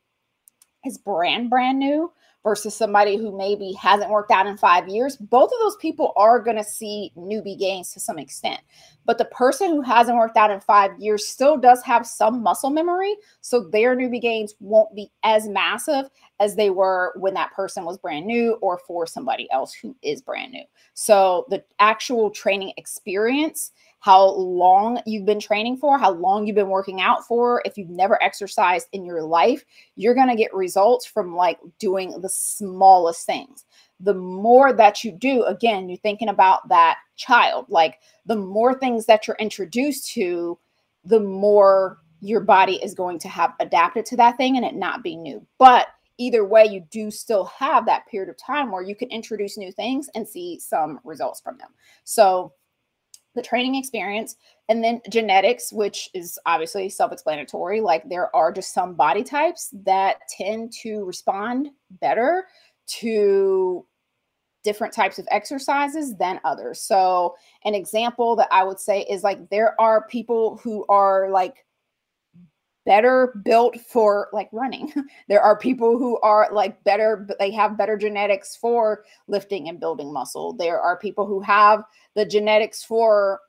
is 0.84 0.98
brand 0.98 1.50
brand 1.50 1.78
new 1.78 2.12
versus 2.44 2.76
somebody 2.76 3.16
who 3.16 3.36
maybe 3.36 3.72
hasn't 3.72 4.10
worked 4.10 4.30
out 4.30 4.46
in 4.46 4.56
5 4.56 4.86
years, 4.86 5.16
both 5.16 5.50
of 5.50 5.58
those 5.60 5.76
people 5.76 6.12
are 6.16 6.38
going 6.38 6.56
to 6.56 6.62
see 6.62 7.10
newbie 7.16 7.58
gains 7.58 7.92
to 7.92 7.98
some 7.98 8.18
extent. 8.18 8.60
But 9.06 9.18
the 9.18 9.24
person 9.24 9.70
who 9.70 9.80
hasn't 9.80 10.16
worked 10.16 10.36
out 10.36 10.50
in 10.50 10.60
5 10.60 10.92
years 10.98 11.26
still 11.26 11.56
does 11.56 11.82
have 11.82 12.06
some 12.06 12.42
muscle 12.42 12.70
memory, 12.70 13.16
so 13.40 13.68
their 13.70 13.96
newbie 13.96 14.20
gains 14.20 14.54
won't 14.60 14.94
be 14.94 15.10
as 15.24 15.48
massive 15.48 16.10
as 16.38 16.54
they 16.54 16.70
were 16.70 17.14
when 17.16 17.34
that 17.34 17.52
person 17.52 17.84
was 17.84 17.98
brand 17.98 18.26
new 18.26 18.52
or 18.60 18.78
for 18.86 19.06
somebody 19.06 19.50
else 19.50 19.72
who 19.72 19.96
is 20.02 20.20
brand 20.20 20.52
new. 20.52 20.64
So 20.92 21.46
the 21.48 21.64
actual 21.78 22.30
training 22.30 22.74
experience, 22.76 23.72
how 24.04 24.32
long 24.32 25.00
you've 25.06 25.24
been 25.24 25.40
training 25.40 25.78
for, 25.78 25.96
how 25.96 26.12
long 26.12 26.46
you've 26.46 26.54
been 26.54 26.68
working 26.68 27.00
out 27.00 27.26
for, 27.26 27.62
if 27.64 27.78
you've 27.78 27.88
never 27.88 28.22
exercised 28.22 28.86
in 28.92 29.02
your 29.02 29.22
life, 29.22 29.64
you're 29.96 30.14
going 30.14 30.28
to 30.28 30.36
get 30.36 30.52
results 30.52 31.06
from 31.06 31.34
like 31.34 31.58
doing 31.78 32.20
the 32.20 32.28
smallest 32.28 33.24
things. 33.24 33.64
The 34.00 34.12
more 34.12 34.74
that 34.74 35.04
you 35.04 35.10
do, 35.10 35.44
again, 35.44 35.88
you're 35.88 35.96
thinking 35.96 36.28
about 36.28 36.68
that 36.68 36.98
child, 37.16 37.64
like 37.70 37.98
the 38.26 38.36
more 38.36 38.78
things 38.78 39.06
that 39.06 39.26
you're 39.26 39.38
introduced 39.40 40.12
to, 40.12 40.58
the 41.06 41.20
more 41.20 41.96
your 42.20 42.42
body 42.42 42.74
is 42.84 42.92
going 42.92 43.18
to 43.20 43.28
have 43.30 43.54
adapted 43.58 44.04
to 44.04 44.18
that 44.18 44.36
thing 44.36 44.58
and 44.58 44.66
it 44.66 44.74
not 44.74 45.02
be 45.02 45.16
new. 45.16 45.46
But 45.58 45.86
either 46.18 46.44
way, 46.44 46.66
you 46.66 46.84
do 46.90 47.10
still 47.10 47.46
have 47.46 47.86
that 47.86 48.06
period 48.08 48.28
of 48.28 48.36
time 48.36 48.70
where 48.70 48.82
you 48.82 48.94
can 48.96 49.08
introduce 49.08 49.56
new 49.56 49.72
things 49.72 50.10
and 50.14 50.28
see 50.28 50.60
some 50.60 51.00
results 51.04 51.40
from 51.40 51.56
them. 51.56 51.70
So, 52.04 52.52
the 53.34 53.42
training 53.42 53.74
experience 53.74 54.36
and 54.68 54.82
then 54.82 55.00
genetics, 55.10 55.72
which 55.72 56.10
is 56.14 56.38
obviously 56.46 56.88
self 56.88 57.12
explanatory. 57.12 57.80
Like, 57.80 58.08
there 58.08 58.34
are 58.34 58.52
just 58.52 58.72
some 58.72 58.94
body 58.94 59.22
types 59.22 59.70
that 59.84 60.20
tend 60.28 60.72
to 60.82 61.04
respond 61.04 61.70
better 62.00 62.46
to 62.86 63.86
different 64.62 64.94
types 64.94 65.18
of 65.18 65.28
exercises 65.30 66.16
than 66.16 66.40
others. 66.44 66.80
So, 66.80 67.36
an 67.64 67.74
example 67.74 68.36
that 68.36 68.48
I 68.50 68.64
would 68.64 68.80
say 68.80 69.02
is 69.02 69.22
like 69.22 69.50
there 69.50 69.78
are 69.80 70.06
people 70.08 70.58
who 70.62 70.84
are 70.88 71.30
like 71.30 71.63
better 72.84 73.40
built 73.44 73.80
for 73.80 74.28
like 74.32 74.48
running. 74.52 74.92
there 75.28 75.40
are 75.40 75.58
people 75.58 75.98
who 75.98 76.18
are 76.20 76.48
like 76.52 76.82
better, 76.84 77.26
they 77.38 77.50
have 77.50 77.78
better 77.78 77.96
genetics 77.96 78.56
for 78.56 79.04
lifting 79.26 79.68
and 79.68 79.80
building 79.80 80.12
muscle. 80.12 80.52
There 80.52 80.80
are 80.80 80.98
people 80.98 81.26
who 81.26 81.40
have 81.40 81.84
the 82.14 82.24
genetics 82.24 82.82
for 82.82 83.40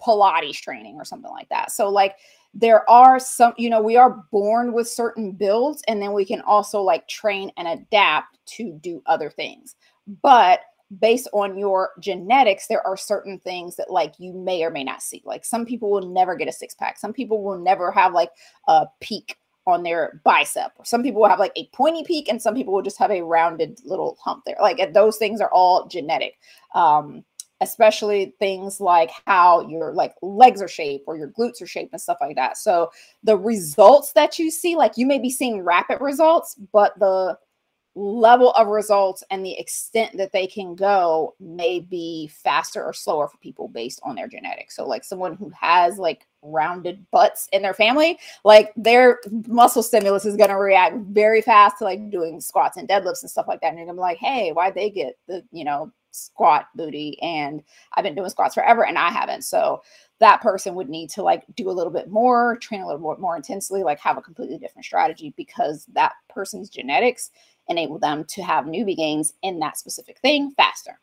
Pilates 0.00 0.60
training 0.60 0.96
or 0.96 1.04
something 1.04 1.30
like 1.30 1.48
that. 1.48 1.70
So, 1.70 1.88
like, 1.88 2.16
there 2.54 2.88
are 2.90 3.18
some, 3.18 3.54
you 3.56 3.70
know, 3.70 3.80
we 3.80 3.96
are 3.96 4.24
born 4.30 4.72
with 4.72 4.88
certain 4.88 5.32
builds, 5.32 5.82
and 5.88 6.02
then 6.02 6.12
we 6.12 6.24
can 6.24 6.42
also 6.42 6.82
like 6.82 7.08
train 7.08 7.50
and 7.56 7.68
adapt 7.68 8.38
to 8.46 8.72
do 8.82 9.02
other 9.06 9.30
things. 9.30 9.76
But 10.22 10.60
based 11.00 11.28
on 11.32 11.58
your 11.58 11.90
genetics, 12.00 12.66
there 12.66 12.86
are 12.86 12.96
certain 12.96 13.38
things 13.38 13.76
that 13.76 13.90
like 13.90 14.14
you 14.18 14.32
may 14.32 14.62
or 14.62 14.70
may 14.70 14.84
not 14.84 15.02
see. 15.02 15.22
Like 15.24 15.44
some 15.44 15.64
people 15.64 15.90
will 15.90 16.08
never 16.08 16.36
get 16.36 16.48
a 16.48 16.52
six 16.52 16.74
pack. 16.74 16.98
Some 16.98 17.12
people 17.12 17.42
will 17.42 17.58
never 17.58 17.90
have 17.90 18.12
like 18.12 18.30
a 18.68 18.86
peak 19.00 19.36
on 19.66 19.82
their 19.82 20.20
bicep. 20.24 20.72
Some 20.84 21.02
people 21.02 21.22
will 21.22 21.28
have 21.28 21.38
like 21.38 21.52
a 21.56 21.68
pointy 21.72 22.02
peak 22.04 22.28
and 22.28 22.42
some 22.42 22.54
people 22.54 22.72
will 22.72 22.82
just 22.82 22.98
have 22.98 23.10
a 23.10 23.22
rounded 23.22 23.80
little 23.84 24.18
hump 24.22 24.44
there. 24.44 24.56
Like 24.60 24.92
those 24.92 25.16
things 25.16 25.40
are 25.40 25.50
all 25.52 25.86
genetic. 25.86 26.38
Um, 26.74 27.24
especially 27.60 28.34
things 28.40 28.80
like 28.80 29.12
how 29.24 29.66
your 29.68 29.92
like 29.92 30.16
legs 30.20 30.60
are 30.60 30.66
shaped 30.66 31.04
or 31.06 31.16
your 31.16 31.28
glutes 31.28 31.62
are 31.62 31.66
shaped 31.66 31.92
and 31.92 32.02
stuff 32.02 32.18
like 32.20 32.34
that. 32.34 32.56
So 32.56 32.90
the 33.22 33.38
results 33.38 34.12
that 34.14 34.36
you 34.36 34.50
see, 34.50 34.74
like 34.74 34.94
you 34.96 35.06
may 35.06 35.20
be 35.20 35.30
seeing 35.30 35.62
rapid 35.62 36.00
results, 36.00 36.56
but 36.72 36.98
the 36.98 37.38
level 37.94 38.52
of 38.52 38.68
results 38.68 39.22
and 39.30 39.44
the 39.44 39.58
extent 39.58 40.16
that 40.16 40.32
they 40.32 40.46
can 40.46 40.74
go 40.74 41.34
may 41.38 41.80
be 41.80 42.28
faster 42.28 42.82
or 42.82 42.92
slower 42.92 43.28
for 43.28 43.36
people 43.38 43.68
based 43.68 44.00
on 44.02 44.14
their 44.14 44.28
genetics. 44.28 44.76
So, 44.76 44.86
like 44.86 45.04
someone 45.04 45.34
who 45.34 45.50
has 45.50 45.98
like 45.98 46.26
rounded 46.42 47.04
butts 47.10 47.48
in 47.52 47.62
their 47.62 47.74
family, 47.74 48.18
like 48.44 48.72
their 48.76 49.20
muscle 49.46 49.82
stimulus 49.82 50.24
is 50.24 50.36
going 50.36 50.50
to 50.50 50.56
react 50.56 50.96
very 51.08 51.42
fast 51.42 51.78
to 51.78 51.84
like 51.84 52.10
doing 52.10 52.40
squats 52.40 52.76
and 52.78 52.88
deadlifts 52.88 53.22
and 53.22 53.30
stuff 53.30 53.48
like 53.48 53.60
that. 53.60 53.74
And 53.74 53.78
you're 53.78 53.94
like, 53.94 54.18
hey, 54.18 54.52
why'd 54.52 54.74
they 54.74 54.88
get 54.88 55.18
the, 55.28 55.44
you 55.52 55.64
know, 55.64 55.92
squat 56.12 56.68
booty? 56.74 57.20
And 57.20 57.62
I've 57.92 58.04
been 58.04 58.14
doing 58.14 58.30
squats 58.30 58.54
forever 58.54 58.86
and 58.86 58.96
I 58.96 59.10
haven't. 59.10 59.42
So, 59.42 59.82
that 60.22 60.40
person 60.40 60.76
would 60.76 60.88
need 60.88 61.10
to 61.10 61.20
like 61.20 61.42
do 61.56 61.68
a 61.68 61.72
little 61.72 61.92
bit 61.92 62.08
more, 62.08 62.56
train 62.58 62.80
a 62.80 62.86
little 62.86 63.00
more, 63.00 63.16
more 63.18 63.34
intensely, 63.34 63.82
like 63.82 63.98
have 63.98 64.16
a 64.16 64.22
completely 64.22 64.56
different 64.56 64.84
strategy 64.84 65.34
because 65.36 65.84
that 65.94 66.12
person's 66.28 66.70
genetics 66.70 67.32
enable 67.68 67.98
them 67.98 68.24
to 68.24 68.42
have 68.42 68.64
newbie 68.64 68.96
gains 68.96 69.34
in 69.42 69.58
that 69.60 69.78
specific 69.78 70.18
thing 70.18 70.52
faster. 70.56 70.98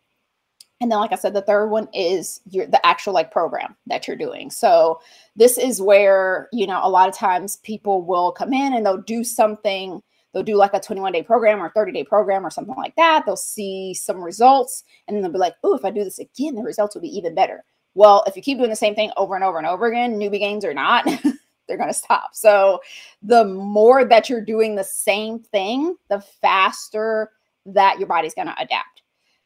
And 0.81 0.89
then, 0.89 0.99
like 0.99 1.11
I 1.11 1.15
said, 1.15 1.33
the 1.33 1.41
third 1.41 1.67
one 1.67 1.89
is 1.93 2.41
your 2.49 2.65
the 2.65 2.85
actual 2.85 3.13
like 3.13 3.31
program 3.31 3.75
that 3.87 4.07
you're 4.07 4.15
doing. 4.15 4.49
So 4.49 5.01
this 5.35 5.57
is 5.57 5.81
where 5.81 6.47
you 6.53 6.67
know 6.67 6.79
a 6.81 6.89
lot 6.89 7.09
of 7.09 7.15
times 7.15 7.57
people 7.57 8.01
will 8.01 8.31
come 8.31 8.53
in 8.53 8.73
and 8.73 8.85
they'll 8.85 9.01
do 9.01 9.23
something 9.23 10.01
they'll 10.33 10.43
do 10.43 10.55
like 10.55 10.73
a 10.73 10.79
21 10.79 11.11
day 11.11 11.23
program 11.23 11.61
or 11.61 11.71
30 11.71 11.91
day 11.91 12.03
program 12.03 12.45
or 12.45 12.49
something 12.49 12.75
like 12.75 12.95
that. 12.95 13.23
They'll 13.25 13.35
see 13.35 13.93
some 13.93 14.21
results 14.21 14.83
and 15.07 15.15
then 15.15 15.23
they'll 15.23 15.31
be 15.31 15.39
like, 15.39 15.55
oh, 15.63 15.75
if 15.75 15.85
I 15.85 15.91
do 15.91 16.03
this 16.03 16.19
again, 16.19 16.55
the 16.55 16.61
results 16.61 16.95
will 16.95 17.01
be 17.01 17.15
even 17.17 17.35
better. 17.35 17.63
Well, 17.95 18.23
if 18.27 18.35
you 18.35 18.41
keep 18.41 18.57
doing 18.57 18.69
the 18.69 18.75
same 18.75 18.95
thing 18.95 19.11
over 19.17 19.35
and 19.35 19.43
over 19.43 19.57
and 19.57 19.67
over 19.67 19.87
again, 19.87 20.19
newbie 20.19 20.39
gains 20.39 20.63
or 20.63 20.73
not, 20.73 21.07
they're 21.69 21.77
going 21.77 21.89
to 21.89 21.93
stop. 21.93 22.31
So 22.33 22.81
the 23.21 23.45
more 23.45 24.03
that 24.03 24.29
you're 24.29 24.43
doing 24.43 24.75
the 24.75 24.83
same 24.83 25.39
thing, 25.39 25.95
the 26.09 26.19
faster 26.19 27.31
that 27.67 27.99
your 27.99 28.07
body's 28.07 28.33
going 28.33 28.47
to 28.47 28.61
adapt. 28.61 29.03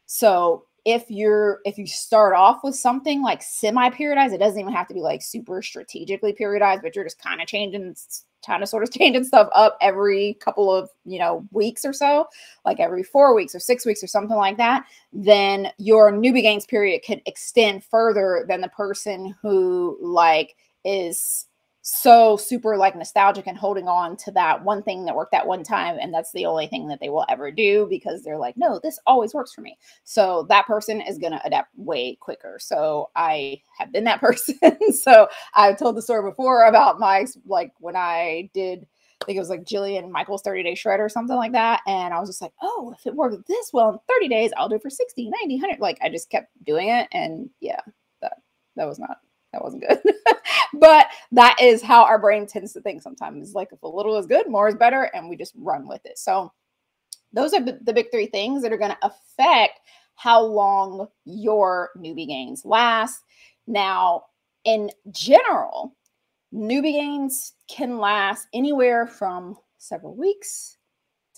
So 0.08 0.66
if 0.86 1.10
you're 1.10 1.60
if 1.66 1.78
you 1.78 1.88
start 1.88 2.36
off 2.36 2.64
with 2.64 2.76
something 2.76 3.22
like 3.22 3.42
semi 3.42 3.90
periodized, 3.92 4.34
it 4.34 4.40
doesn't 4.40 4.60
even 4.60 4.74
have 4.74 4.88
to 4.88 4.94
be 4.94 5.02
like 5.02 5.22
super 5.22 5.62
strategically 5.62 6.34
periodized, 6.34 6.82
but 6.82 6.96
you're 6.96 7.06
just 7.06 7.22
kind 7.22 7.42
of 7.42 7.48
changing 7.48 7.96
kind 8.46 8.62
of 8.62 8.70
sort 8.70 8.84
of 8.84 8.92
changing 8.98 9.24
stuff 9.24 9.50
up 9.54 9.78
every 9.82 10.36
couple 10.36 10.74
of 10.74 10.90
you 11.06 11.20
know 11.20 11.48
weeks 11.52 11.86
or 11.86 11.94
so 11.94 12.28
like 12.66 12.80
every 12.80 13.04
four 13.04 13.34
weeks 13.34 13.56
or 13.56 13.60
six 13.60 13.86
weeks 13.86 14.04
or 14.04 14.08
something 14.08 14.38
like 14.38 14.58
that 14.58 14.86
then 15.12 15.70
your 15.78 16.12
newbie 16.12 16.42
gains 16.42 16.66
period 16.66 17.02
could 17.06 17.22
extend 17.26 17.84
further 17.84 18.46
than 18.48 18.62
the 18.62 18.70
person 18.70 19.34
who 19.42 19.98
like 20.02 20.56
is 20.84 21.48
so 21.86 22.38
super 22.38 22.78
like 22.78 22.96
nostalgic 22.96 23.46
and 23.46 23.58
holding 23.58 23.90
on 23.90 24.16
to 24.16 24.32
that 24.32 24.64
one 24.64 24.82
thing 24.82 25.04
that 25.04 25.14
worked 25.16 25.34
that 25.34 25.46
one 25.46 25.64
time 25.64 25.98
and 26.00 26.14
that's 26.14 26.32
the 26.32 26.46
only 26.46 26.66
thing 26.66 26.88
that 26.88 27.02
they 27.02 27.10
will 27.10 27.26
ever 27.28 27.52
do 27.52 27.86
because 27.90 28.24
they're 28.24 28.38
like 28.38 28.56
no 28.56 28.80
this 28.82 28.98
always 29.06 29.34
works 29.34 29.54
for 29.54 29.60
me 29.60 29.78
so 30.06 30.46
that 30.48 30.66
person 30.66 31.02
is 31.02 31.18
going 31.18 31.34
to 31.34 31.46
adapt 31.46 31.70
way 31.76 32.16
quicker 32.22 32.58
so 32.58 33.10
i 33.18 33.62
have 33.78 33.92
been 33.92 34.06
that 34.06 34.22
person 34.22 34.58
so 34.94 35.28
i've 35.56 35.78
told 35.78 35.98
the 35.98 36.02
story 36.02 36.28
before 36.30 36.64
about 36.68 37.00
my 37.02 37.26
like 37.46 37.74
when 37.80 37.98
i 37.98 38.50
did 38.54 38.88
I 39.22 39.26
think 39.26 39.38
it 39.38 39.40
was 39.40 39.50
like 39.50 39.64
Jillian 39.64 40.12
Michaels 40.12 40.42
30 40.42 40.64
day 40.64 40.76
shred 40.76 41.00
or 41.00 41.08
something 41.08 41.38
like 41.38 41.54
that. 41.54 41.80
And 41.88 42.14
I 42.14 42.20
was 42.20 42.28
just 42.28 42.42
like, 42.42 42.52
oh, 42.62 42.94
if 42.98 43.08
it 43.08 43.16
worked 43.16 43.48
this 43.48 43.70
well 43.72 43.90
in 43.92 43.98
30 44.10 44.28
days, 44.28 44.52
I'll 44.58 44.68
do 44.68 44.76
it 44.76 44.82
for 44.82 44.90
60, 44.90 45.30
90, 45.30 45.56
100. 45.62 45.80
Like 45.80 45.98
I 46.02 46.10
just 46.10 46.30
kept 46.30 46.50
doing 46.66 46.90
it. 46.90 47.08
And 47.14 47.50
yeah, 47.62 47.80
that, 48.22 48.34
that 48.76 48.86
was 48.86 49.00
not 49.00 49.20
that 49.54 49.64
wasn't 49.64 49.86
good. 49.88 50.02
but 50.74 51.08
that 51.32 51.58
is 51.62 51.82
how 51.82 52.04
our 52.04 52.20
brain 52.20 52.48
tends 52.48 52.74
to 52.74 52.82
think 52.82 53.02
sometimes. 53.02 53.54
Like 53.54 53.70
if 53.72 53.82
a 53.84 53.88
little 53.88 54.18
is 54.18 54.26
good, 54.26 54.50
more 54.50 54.68
is 54.68 54.76
better, 54.76 55.04
and 55.14 55.30
we 55.30 55.36
just 55.36 55.54
run 55.58 55.88
with 55.88 56.06
it. 56.06 56.18
So 56.18 56.52
those 57.32 57.54
are 57.54 57.62
the 57.62 57.94
big 57.94 58.12
three 58.12 58.28
things 58.28 58.62
that 58.62 58.72
are 58.72 58.78
going 58.78 58.92
to 58.92 58.98
affect 59.02 59.80
how 60.16 60.42
long 60.42 61.08
your 61.26 61.90
newbie 61.98 62.28
gains 62.28 62.64
last. 62.66 63.24
Now, 63.66 64.26
in 64.66 64.92
general, 65.12 65.96
newbie 66.54 66.94
gains 66.94 67.54
can 67.68 67.98
last 67.98 68.48
anywhere 68.54 69.08
from 69.08 69.58
several 69.80 70.16
weeks 70.16 70.78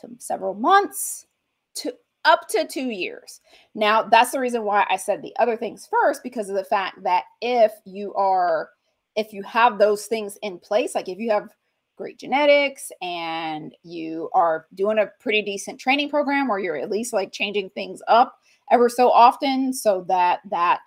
to 0.01 0.09
several 0.17 0.53
months 0.53 1.27
to 1.75 1.93
up 2.25 2.47
to 2.49 2.67
two 2.67 2.89
years. 2.89 3.39
Now, 3.73 4.03
that's 4.03 4.31
the 4.31 4.39
reason 4.39 4.63
why 4.63 4.85
I 4.89 4.97
said 4.97 5.21
the 5.21 5.35
other 5.37 5.55
things 5.55 5.87
first, 5.89 6.23
because 6.23 6.49
of 6.49 6.55
the 6.55 6.65
fact 6.65 7.01
that 7.03 7.23
if 7.41 7.71
you 7.85 8.13
are, 8.15 8.69
if 9.15 9.34
you 9.34 9.43
have 9.43 9.77
those 9.77 10.05
things 10.05 10.38
in 10.41 10.60
place, 10.60 10.95
like 10.95 11.10
if 11.10 11.19
you 11.19 11.31
have 11.31 11.50
great 11.98 12.17
genetics 12.17 12.91
and 13.01 13.74
you 13.84 14.29
are 14.34 14.67
doing 14.74 15.00
a 15.00 15.12
pretty 15.19 15.41
decent 15.41 15.79
training 15.79 16.10
program, 16.10 16.50
or 16.50 16.60
you're 16.60 16.77
at 16.77 16.91
least 16.91 17.13
like 17.13 17.31
changing 17.31 17.69
things 17.69 18.01
up 18.07 18.38
ever 18.72 18.89
so 18.89 19.10
often 19.10 19.74
so 19.74 20.03
that 20.07 20.39
that 20.50 20.81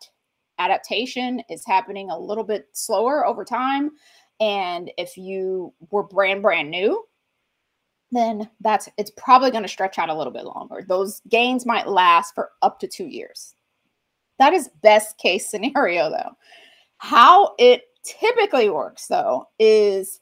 adaptation 0.59 1.41
is 1.49 1.65
happening 1.65 2.11
a 2.11 2.19
little 2.19 2.45
bit 2.45 2.69
slower 2.73 3.27
over 3.27 3.45
time. 3.45 3.91
And 4.41 4.91
if 4.99 5.17
you 5.17 5.73
were 5.91 6.03
brand, 6.03 6.43
brand 6.43 6.71
new, 6.71 7.05
then 8.11 8.49
that's 8.61 8.89
it's 8.97 9.11
probably 9.17 9.51
going 9.51 9.63
to 9.63 9.69
stretch 9.69 9.99
out 9.99 10.09
a 10.09 10.15
little 10.15 10.33
bit 10.33 10.45
longer. 10.45 10.85
Those 10.87 11.21
gains 11.29 11.67
might 11.67 11.89
last 11.89 12.35
for 12.35 12.51
up 12.63 12.81
to 12.81 12.89
two 12.89 13.07
years. 13.07 13.55
That 14.39 14.53
is 14.53 14.71
best 14.83 15.19
case 15.19 15.49
scenario, 15.51 16.11
though. 16.11 16.33
How 16.99 17.55
it 17.59 17.83
typically 18.21 18.71
works, 18.71 19.07
though, 19.07 19.49
is 19.59 20.21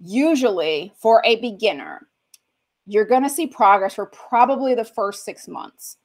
usually 0.00 0.92
for 0.96 1.22
a 1.24 1.36
beginner, 1.36 2.08
you're 2.86 3.04
going 3.04 3.22
to 3.22 3.30
see 3.30 3.46
progress 3.46 3.94
for 3.94 4.06
probably 4.06 4.74
the 4.74 4.84
first 4.84 5.24
six 5.24 5.48
months. 5.48 5.96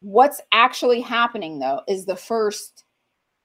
What's 0.00 0.40
actually 0.52 1.00
happening, 1.00 1.58
though, 1.58 1.80
is 1.88 2.04
the 2.04 2.16
first 2.16 2.84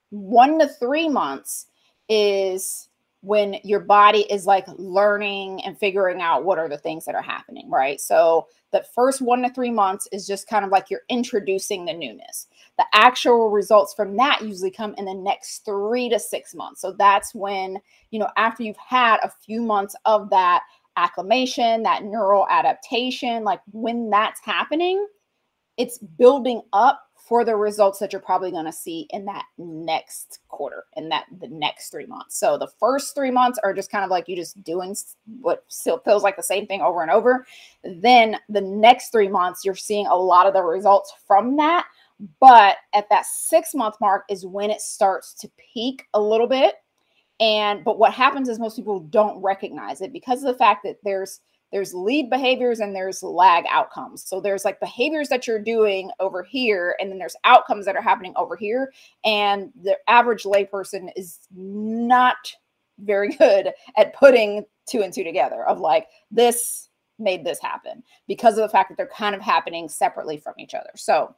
one 0.10 0.60
to 0.60 0.68
three 0.68 1.10
months 1.10 1.68
is 2.10 2.90
when 3.22 3.56
your 3.64 3.80
body 3.80 4.22
is 4.32 4.46
like 4.46 4.66
learning 4.78 5.64
and 5.64 5.78
figuring 5.78 6.22
out 6.22 6.44
what 6.44 6.58
are 6.58 6.68
the 6.68 6.78
things 6.78 7.06
that 7.06 7.16
are 7.16 7.22
happening, 7.22 7.70
right? 7.70 8.02
So 8.02 8.48
the 8.72 8.84
first 8.96 9.22
one 9.22 9.44
to 9.44 9.50
three 9.50 9.72
months 9.72 10.08
is 10.12 10.28
just 10.28 10.48
kind 10.48 10.66
of 10.66 10.72
like 10.72 10.90
you're 10.90 11.02
introducing 11.08 11.86
the 11.86 11.94
newness. 11.94 12.48
The 12.82 12.98
actual 12.98 13.52
results 13.52 13.94
from 13.94 14.18
that 14.18 14.42
usually 14.42 14.72
come 14.72 14.96
in 14.98 15.06
the 15.06 15.14
next 15.14 15.64
three 15.66 16.10
to 16.10 16.18
six 16.18 16.56
months. 16.56 16.82
So 16.82 16.94
that's 16.94 17.36
when, 17.36 17.78
you 18.10 18.18
know, 18.18 18.28
after 18.38 18.64
you've 18.64 18.76
had 18.78 19.18
a 19.22 19.30
few 19.30 19.62
months 19.62 19.96
of 20.06 20.32
that 20.32 20.64
acclimation, 20.98 21.84
that 21.84 22.04
neural 22.04 22.48
adaptation, 22.50 23.44
like 23.44 23.60
when 23.72 24.10
that's 24.10 24.40
happening, 24.44 25.06
it's 25.78 26.00
building 26.00 26.64
up 26.74 27.04
for 27.16 27.46
the 27.46 27.56
results 27.56 28.00
that 28.00 28.12
you're 28.12 28.20
probably 28.20 28.50
going 28.50 28.66
to 28.66 28.72
see 28.72 29.06
in 29.12 29.26
that 29.26 29.46
next 29.60 30.40
quarter 30.48 30.86
in 30.96 31.08
that 31.10 31.26
the 31.40 31.48
next 31.50 31.92
three 31.92 32.08
months 32.08 32.36
so 32.38 32.58
the 32.58 32.68
first 32.80 33.14
three 33.14 33.30
months 33.30 33.60
are 33.64 33.74
just 33.76 33.92
kind 33.92 34.04
of 34.04 34.10
like 34.10 34.28
you 34.28 34.36
just 34.36 34.62
doing 34.64 34.96
what 35.40 35.64
still 35.68 36.00
feels 36.00 36.24
like 36.24 36.36
the 36.36 36.44
same 36.44 36.66
thing 36.66 36.82
over 36.82 37.04
and 37.04 37.12
over 37.12 37.46
then 37.84 38.36
the 38.50 38.60
next 38.60 39.12
three 39.12 39.28
months 39.28 39.64
you're 39.64 39.76
seeing 39.76 40.08
a 40.08 40.16
lot 40.16 40.48
of 40.48 40.54
the 40.54 40.62
results 40.62 41.14
from 41.28 41.56
that 41.56 41.86
but 42.40 42.78
at 42.94 43.10
that 43.10 43.26
six 43.26 43.74
month 43.74 43.96
mark 44.00 44.24
is 44.30 44.46
when 44.46 44.70
it 44.70 44.82
starts 44.82 45.34
to 45.34 45.50
peak 45.74 46.06
a 46.14 46.22
little 46.22 46.48
bit 46.48 46.76
and 47.42 47.84
but 47.84 47.98
what 47.98 48.14
happens 48.14 48.48
is 48.48 48.60
most 48.60 48.76
people 48.76 49.00
don't 49.00 49.42
recognize 49.42 50.02
it 50.02 50.14
because 50.14 50.44
of 50.44 50.54
the 50.54 50.58
fact 50.58 50.84
that 50.84 50.98
there's 51.04 51.42
there's 51.72 51.94
lead 51.94 52.30
behaviors 52.30 52.80
and 52.80 52.96
there's 52.96 53.24
lag 53.24 53.64
outcomes. 53.70 54.24
So 54.28 54.42
there's 54.42 54.66
like 54.66 54.80
behaviors 54.80 55.30
that 55.30 55.48
you're 55.48 55.58
doing 55.58 56.12
over 56.20 56.44
here, 56.44 56.96
and 57.00 57.10
then 57.10 57.18
there's 57.18 57.36
outcomes 57.46 57.86
that 57.86 57.96
are 57.96 58.02
happening 58.02 58.34
over 58.36 58.56
here. 58.56 58.92
And 59.24 59.72
the 59.82 59.98
average 60.08 60.44
layperson 60.44 61.10
is 61.16 61.40
not 61.56 62.36
very 63.00 63.30
good 63.38 63.72
at 63.98 64.14
putting 64.14 64.66
two 64.88 65.02
and 65.02 65.14
two 65.14 65.24
together 65.24 65.66
of 65.66 65.80
like 65.80 66.08
this 66.30 66.90
made 67.18 67.46
this 67.46 67.60
happen 67.60 68.04
because 68.28 68.58
of 68.58 68.64
the 68.64 68.70
fact 68.70 68.90
that 68.90 68.98
they're 68.98 69.08
kind 69.08 69.36
of 69.36 69.42
happening 69.42 69.88
separately 69.88 70.38
from 70.38 70.54
each 70.58 70.74
other. 70.74 70.90
So 70.96 71.36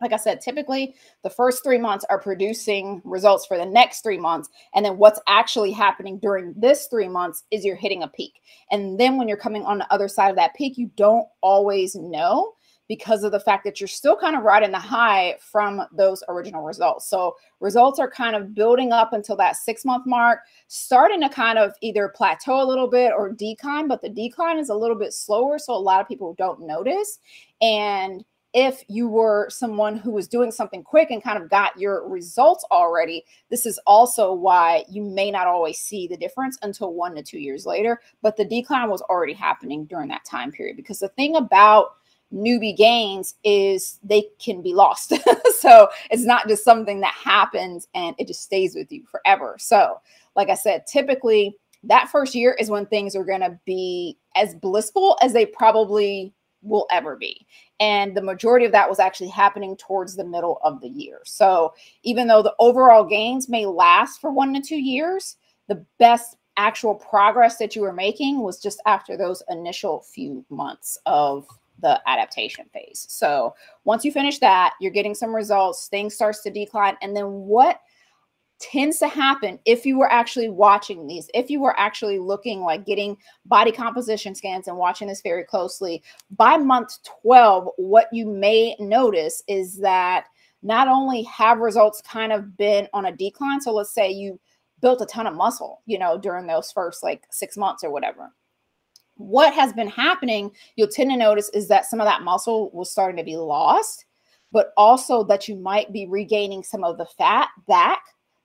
like 0.00 0.12
I 0.12 0.16
said, 0.16 0.40
typically 0.40 0.94
the 1.22 1.30
first 1.30 1.62
three 1.62 1.78
months 1.78 2.04
are 2.08 2.20
producing 2.20 3.02
results 3.04 3.46
for 3.46 3.56
the 3.56 3.66
next 3.66 4.02
three 4.02 4.18
months. 4.18 4.48
And 4.74 4.84
then 4.84 4.98
what's 4.98 5.20
actually 5.26 5.72
happening 5.72 6.18
during 6.18 6.54
this 6.56 6.86
three 6.86 7.08
months 7.08 7.44
is 7.50 7.64
you're 7.64 7.76
hitting 7.76 8.02
a 8.02 8.08
peak. 8.08 8.40
And 8.70 8.98
then 8.98 9.16
when 9.16 9.28
you're 9.28 9.36
coming 9.36 9.64
on 9.64 9.78
the 9.78 9.92
other 9.92 10.08
side 10.08 10.30
of 10.30 10.36
that 10.36 10.54
peak, 10.54 10.78
you 10.78 10.90
don't 10.96 11.26
always 11.40 11.94
know 11.94 12.54
because 12.88 13.22
of 13.22 13.32
the 13.32 13.40
fact 13.40 13.64
that 13.64 13.80
you're 13.80 13.86
still 13.86 14.16
kind 14.16 14.34
of 14.34 14.42
riding 14.42 14.72
the 14.72 14.78
high 14.78 15.36
from 15.40 15.82
those 15.92 16.24
original 16.28 16.64
results. 16.64 17.08
So 17.08 17.36
results 17.60 17.98
are 17.98 18.10
kind 18.10 18.34
of 18.34 18.54
building 18.54 18.92
up 18.92 19.12
until 19.12 19.36
that 19.36 19.56
six 19.56 19.84
month 19.84 20.06
mark, 20.06 20.40
starting 20.68 21.20
to 21.20 21.28
kind 21.28 21.58
of 21.58 21.72
either 21.82 22.08
plateau 22.08 22.62
a 22.62 22.64
little 22.64 22.88
bit 22.88 23.12
or 23.16 23.30
decline, 23.30 23.88
but 23.88 24.00
the 24.00 24.08
decline 24.08 24.58
is 24.58 24.70
a 24.70 24.74
little 24.74 24.96
bit 24.96 25.12
slower. 25.12 25.58
So 25.58 25.74
a 25.74 25.76
lot 25.76 26.00
of 26.00 26.08
people 26.08 26.34
don't 26.38 26.66
notice. 26.66 27.18
And 27.60 28.24
if 28.54 28.82
you 28.88 29.08
were 29.08 29.48
someone 29.50 29.96
who 29.96 30.10
was 30.10 30.26
doing 30.26 30.50
something 30.50 30.82
quick 30.82 31.10
and 31.10 31.22
kind 31.22 31.40
of 31.40 31.50
got 31.50 31.78
your 31.78 32.08
results 32.08 32.64
already, 32.70 33.24
this 33.50 33.66
is 33.66 33.78
also 33.86 34.32
why 34.32 34.84
you 34.88 35.02
may 35.02 35.30
not 35.30 35.46
always 35.46 35.78
see 35.78 36.06
the 36.06 36.16
difference 36.16 36.58
until 36.62 36.94
one 36.94 37.14
to 37.14 37.22
two 37.22 37.38
years 37.38 37.66
later. 37.66 38.00
But 38.22 38.36
the 38.36 38.44
decline 38.44 38.88
was 38.88 39.02
already 39.02 39.34
happening 39.34 39.84
during 39.84 40.08
that 40.08 40.24
time 40.24 40.50
period 40.50 40.76
because 40.76 40.98
the 40.98 41.08
thing 41.08 41.36
about 41.36 41.96
newbie 42.32 42.76
gains 42.76 43.34
is 43.44 43.98
they 44.02 44.24
can 44.38 44.62
be 44.62 44.74
lost. 44.74 45.12
so 45.58 45.88
it's 46.10 46.24
not 46.24 46.48
just 46.48 46.64
something 46.64 47.00
that 47.00 47.14
happens 47.14 47.86
and 47.94 48.14
it 48.18 48.28
just 48.28 48.42
stays 48.42 48.74
with 48.74 48.90
you 48.90 49.04
forever. 49.06 49.56
So, 49.58 50.00
like 50.36 50.48
I 50.48 50.54
said, 50.54 50.86
typically 50.86 51.56
that 51.84 52.08
first 52.08 52.34
year 52.34 52.56
is 52.58 52.70
when 52.70 52.86
things 52.86 53.14
are 53.14 53.24
going 53.24 53.40
to 53.40 53.58
be 53.64 54.18
as 54.34 54.54
blissful 54.54 55.16
as 55.22 55.32
they 55.32 55.46
probably 55.46 56.34
will 56.62 56.86
ever 56.90 57.16
be. 57.16 57.46
And 57.80 58.16
the 58.16 58.22
majority 58.22 58.66
of 58.66 58.72
that 58.72 58.88
was 58.88 58.98
actually 58.98 59.30
happening 59.30 59.76
towards 59.76 60.16
the 60.16 60.24
middle 60.24 60.60
of 60.64 60.80
the 60.80 60.88
year. 60.88 61.20
So 61.24 61.74
even 62.02 62.26
though 62.26 62.42
the 62.42 62.54
overall 62.58 63.04
gains 63.04 63.48
may 63.48 63.66
last 63.66 64.20
for 64.20 64.32
one 64.32 64.52
to 64.54 64.60
two 64.60 64.80
years, 64.80 65.36
the 65.68 65.84
best 65.98 66.36
actual 66.56 66.94
progress 66.94 67.56
that 67.58 67.76
you 67.76 67.82
were 67.82 67.92
making 67.92 68.42
was 68.42 68.60
just 68.60 68.82
after 68.86 69.16
those 69.16 69.42
initial 69.48 70.00
few 70.00 70.44
months 70.50 70.98
of 71.06 71.46
the 71.80 72.00
adaptation 72.08 72.66
phase. 72.72 73.06
So 73.08 73.54
once 73.84 74.04
you 74.04 74.10
finish 74.10 74.40
that, 74.40 74.74
you're 74.80 74.90
getting 74.90 75.14
some 75.14 75.34
results, 75.34 75.86
things 75.86 76.14
starts 76.14 76.42
to 76.42 76.50
decline. 76.50 76.96
And 77.00 77.16
then 77.16 77.26
what 77.26 77.80
tends 78.58 78.98
to 78.98 79.08
happen 79.08 79.58
if 79.64 79.86
you 79.86 79.98
were 79.98 80.10
actually 80.10 80.48
watching 80.48 81.06
these, 81.06 81.30
if 81.34 81.50
you 81.50 81.60
were 81.60 81.78
actually 81.78 82.18
looking 82.18 82.60
like 82.60 82.84
getting 82.84 83.16
body 83.46 83.72
composition 83.72 84.34
scans 84.34 84.68
and 84.68 84.76
watching 84.76 85.08
this 85.08 85.22
very 85.22 85.44
closely. 85.44 86.02
By 86.30 86.56
month 86.56 86.98
12, 87.22 87.68
what 87.76 88.08
you 88.12 88.26
may 88.26 88.76
notice 88.78 89.42
is 89.46 89.78
that 89.78 90.26
not 90.62 90.88
only 90.88 91.22
have 91.24 91.58
results 91.58 92.02
kind 92.02 92.32
of 92.32 92.56
been 92.56 92.88
on 92.92 93.06
a 93.06 93.16
decline, 93.16 93.60
so 93.60 93.72
let's 93.72 93.94
say 93.94 94.10
you 94.10 94.40
built 94.80 95.00
a 95.00 95.06
ton 95.06 95.26
of 95.26 95.34
muscle, 95.34 95.82
you 95.86 95.98
know, 95.98 96.18
during 96.18 96.46
those 96.46 96.72
first 96.72 97.02
like 97.02 97.24
six 97.30 97.56
months 97.56 97.84
or 97.84 97.90
whatever. 97.90 98.32
What 99.16 99.52
has 99.54 99.72
been 99.72 99.88
happening, 99.88 100.52
you'll 100.76 100.88
tend 100.88 101.10
to 101.10 101.16
notice 101.16 101.48
is 101.50 101.68
that 101.68 101.86
some 101.86 102.00
of 102.00 102.06
that 102.06 102.22
muscle 102.22 102.70
was 102.72 102.90
starting 102.90 103.16
to 103.16 103.24
be 103.24 103.36
lost, 103.36 104.04
but 104.52 104.72
also 104.76 105.24
that 105.24 105.48
you 105.48 105.56
might 105.56 105.92
be 105.92 106.06
regaining 106.06 106.62
some 106.62 106.84
of 106.84 106.98
the 106.98 107.06
fat 107.06 107.48
back 107.66 108.00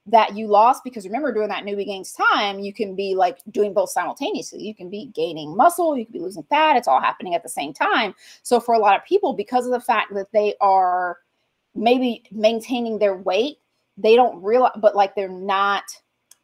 that 0.06 0.36
you 0.36 0.46
lost 0.46 0.84
because 0.84 1.06
remember 1.06 1.32
during 1.32 1.48
that 1.48 1.64
newbie 1.64 1.86
gains 1.86 2.12
time 2.12 2.58
you 2.58 2.72
can 2.72 2.94
be 2.94 3.14
like 3.14 3.38
doing 3.50 3.72
both 3.72 3.90
simultaneously. 3.90 4.62
You 4.62 4.74
can 4.74 4.90
be 4.90 5.06
gaining 5.14 5.56
muscle 5.56 5.96
you 5.96 6.04
can 6.04 6.12
be 6.12 6.20
losing 6.20 6.42
fat 6.44 6.76
it's 6.76 6.88
all 6.88 7.00
happening 7.00 7.34
at 7.34 7.42
the 7.42 7.48
same 7.48 7.72
time. 7.72 8.14
So 8.42 8.60
for 8.60 8.74
a 8.74 8.78
lot 8.78 8.96
of 8.96 9.04
people 9.04 9.32
because 9.32 9.64
of 9.64 9.72
the 9.72 9.80
fact 9.80 10.12
that 10.14 10.30
they 10.32 10.54
are 10.60 11.18
maybe 11.74 12.22
maintaining 12.30 12.98
their 12.98 13.16
weight 13.16 13.58
they 13.96 14.16
don't 14.16 14.42
realize 14.42 14.72
but 14.76 14.94
like 14.94 15.14
they're 15.14 15.28
not 15.28 15.84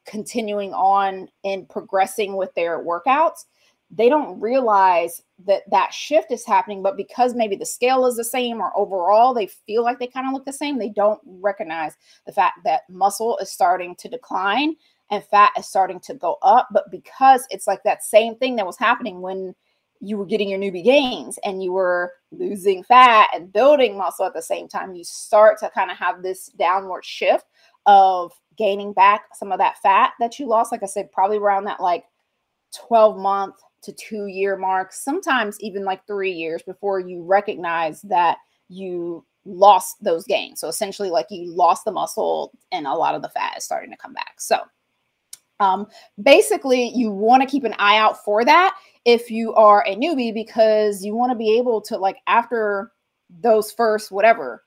continuing 0.07 0.73
on 0.73 1.29
and 1.45 1.69
progressing 1.69 2.37
with 2.37 2.52
their 2.55 2.83
workouts 2.83 3.45
they 3.90 4.09
don't 4.09 4.40
realize 4.40 5.23
that 5.47 5.63
that 5.71 5.93
shift 5.93 6.31
is 6.31 6.45
happening 6.47 6.83
but 6.83 6.97
because 6.97 7.35
maybe 7.35 7.57
the 7.57 7.67
scale 7.67 8.07
is 8.07 8.17
the 8.17 8.25
same 8.25 8.61
or 8.61 8.77
overall 8.77 9.33
they 9.33 9.47
feel 9.47 9.83
like 9.83 9.99
they 9.99 10.07
kind 10.07 10.27
of 10.27 10.33
look 10.33 10.45
the 10.45 10.53
same 10.53 10.79
they 10.79 10.89
don't 10.89 11.21
recognize 11.25 11.97
the 12.27 12.33
fact 12.33 12.59
that 12.65 12.83
muscle 12.89 13.39
is 13.39 13.51
starting 13.51 13.95
to 13.97 14.09
decline 14.09 14.75
and 15.11 15.25
fat 15.25 15.51
is 15.59 15.67
starting 15.67 16.01
to 16.01 16.15
go 16.15 16.37
up 16.43 16.69
but 16.73 16.91
because 16.91 17.47
it's 17.51 17.67
like 17.67 17.83
that 17.85 18.03
same 18.03 18.35
thing 18.37 18.57
that 18.57 18.67
was 18.67 18.79
happening 18.79 19.21
when 19.21 19.55
you 20.01 20.17
were 20.17 20.27
getting 20.27 20.49
your 20.49 20.59
newbie 20.59 20.85
gains 20.85 21.39
and 21.45 21.63
you 21.63 21.73
were 21.73 22.13
losing 22.33 22.83
fat 22.83 23.29
and 23.35 23.53
building 23.53 23.97
muscle 23.97 24.25
at 24.25 24.33
the 24.35 24.43
same 24.43 24.67
time 24.67 24.95
you 24.95 25.05
start 25.05 25.59
to 25.59 25.71
kind 25.71 25.91
of 25.91 25.97
have 25.97 26.23
this 26.23 26.47
downward 26.59 27.05
shift 27.05 27.45
of 27.87 28.33
gaining 28.57 28.93
back 28.93 29.23
some 29.35 29.53
of 29.53 29.59
that 29.59 29.79
fat 29.79 30.13
that 30.19 30.39
you 30.39 30.47
lost 30.47 30.73
like 30.73 30.83
i 30.83 30.87
said 30.87 31.11
probably 31.13 31.39
around 31.39 31.65
that 31.65 31.81
like 31.81 32.05
12 32.87 33.19
month 33.19 33.57
to 33.83 33.93
two 33.93 34.27
year 34.27 34.57
mark, 34.57 34.93
sometimes 34.93 35.61
even 35.61 35.85
like 35.85 36.07
three 36.07 36.33
years 36.33 36.63
before 36.63 37.01
you 37.01 37.23
recognize 37.23 38.03
that 38.03 38.39
you 38.69 39.25
lost 39.45 39.97
those 40.03 40.25
gains. 40.25 40.61
So 40.61 40.69
essentially, 40.69 41.11
like 41.11 41.27
you 41.31 41.55
lost 41.55 41.85
the 41.85 41.93
muscle 41.93 42.53
and 42.73 42.87
a 42.87 42.93
lot 42.93 43.15
of 43.15 43.23
the 43.23 43.29
fat 43.29 43.57
is 43.57 43.65
starting 43.65 43.91
to 43.91 43.97
come 43.97 44.13
back. 44.13 44.35
So 44.39 44.59
um, 45.61 45.87
basically, 46.23 46.89
you 46.95 47.11
want 47.11 47.43
to 47.43 47.49
keep 47.49 47.65
an 47.65 47.75
eye 47.79 47.99
out 47.99 48.23
for 48.25 48.45
that 48.45 48.77
if 49.05 49.31
you 49.31 49.55
are 49.55 49.85
a 49.87 49.97
newbie 49.97 50.35
because 50.35 51.05
you 51.05 51.15
want 51.15 51.33
to 51.33 51.39
be 51.39 51.57
able 51.59 51.81
to 51.83 51.97
like 51.97 52.19
after 52.27 52.93
those 53.29 53.71
first 53.71 54.11
whatever 54.11 54.65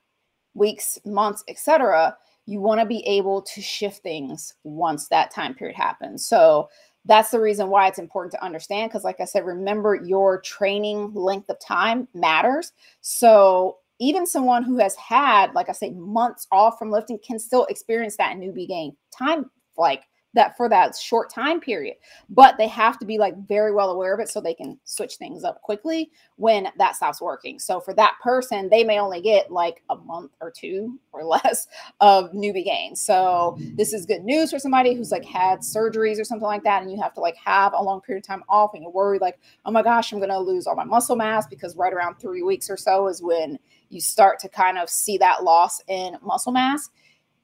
weeks, 0.53 0.99
months, 1.05 1.43
etc. 1.47 2.15
You 2.45 2.61
want 2.61 2.79
to 2.79 2.85
be 2.85 3.05
able 3.07 3.41
to 3.41 3.61
shift 3.61 4.03
things 4.03 4.53
once 4.63 5.07
that 5.07 5.31
time 5.31 5.53
period 5.53 5.75
happens. 5.75 6.25
So 6.25 6.69
that's 7.05 7.31
the 7.31 7.39
reason 7.39 7.69
why 7.69 7.87
it's 7.87 7.99
important 7.99 8.31
to 8.31 8.43
understand 8.43 8.89
because 8.89 9.03
like 9.03 9.19
i 9.19 9.25
said 9.25 9.45
remember 9.45 9.95
your 9.95 10.39
training 10.41 11.13
length 11.13 11.49
of 11.49 11.59
time 11.59 12.07
matters. 12.13 12.71
So 13.01 13.77
even 13.99 14.25
someone 14.25 14.63
who 14.63 14.77
has 14.77 14.95
had 14.95 15.53
like 15.53 15.69
i 15.69 15.71
say 15.71 15.91
months 15.91 16.47
off 16.51 16.79
from 16.79 16.91
lifting 16.91 17.19
can 17.19 17.39
still 17.39 17.65
experience 17.65 18.17
that 18.17 18.37
newbie 18.37 18.67
gain 18.67 18.95
time 19.11 19.49
like 19.77 20.03
that 20.33 20.55
for 20.57 20.69
that 20.69 20.95
short 20.95 21.29
time 21.29 21.59
period 21.59 21.95
but 22.29 22.57
they 22.57 22.67
have 22.67 22.97
to 22.99 23.05
be 23.05 23.17
like 23.17 23.35
very 23.47 23.73
well 23.73 23.91
aware 23.91 24.13
of 24.13 24.19
it 24.19 24.29
so 24.29 24.41
they 24.41 24.53
can 24.53 24.77
switch 24.83 25.15
things 25.15 25.43
up 25.43 25.61
quickly 25.61 26.11
when 26.35 26.67
that 26.77 26.95
stops 26.95 27.21
working. 27.21 27.59
So 27.59 27.79
for 27.79 27.93
that 27.95 28.15
person 28.21 28.69
they 28.69 28.83
may 28.83 28.99
only 28.99 29.21
get 29.21 29.51
like 29.51 29.83
a 29.89 29.95
month 29.95 30.31
or 30.41 30.51
two 30.51 30.99
or 31.11 31.23
less 31.33 31.67
of 31.99 32.31
newbie 32.31 32.65
gains 32.65 33.01
so 33.01 33.57
this 33.75 33.93
is 33.93 34.05
good 34.05 34.23
news 34.23 34.51
for 34.51 34.59
somebody 34.59 34.93
who's 34.93 35.11
like 35.11 35.25
had 35.25 35.59
surgeries 35.59 36.19
or 36.19 36.23
something 36.23 36.45
like 36.45 36.63
that 36.63 36.81
and 36.81 36.91
you 36.91 37.01
have 37.01 37.13
to 37.13 37.19
like 37.19 37.35
have 37.35 37.73
a 37.73 37.81
long 37.81 38.01
period 38.01 38.23
of 38.23 38.27
time 38.27 38.43
off 38.49 38.71
and 38.73 38.83
you're 38.83 38.91
worried 38.91 39.21
like 39.21 39.39
oh 39.65 39.71
my 39.71 39.81
gosh 39.81 40.11
i'm 40.11 40.19
to 40.21 40.39
lose 40.39 40.67
all 40.67 40.75
my 40.75 40.83
muscle 40.83 41.15
mass 41.15 41.47
because 41.47 41.75
right 41.75 41.93
around 41.93 42.15
three 42.15 42.41
weeks 42.41 42.69
or 42.69 42.77
so 42.77 43.07
is 43.07 43.21
when 43.21 43.57
you 43.89 44.01
start 44.01 44.39
to 44.39 44.49
kind 44.49 44.77
of 44.77 44.89
see 44.89 45.17
that 45.17 45.43
loss 45.43 45.81
in 45.87 46.17
muscle 46.21 46.51
mass 46.51 46.89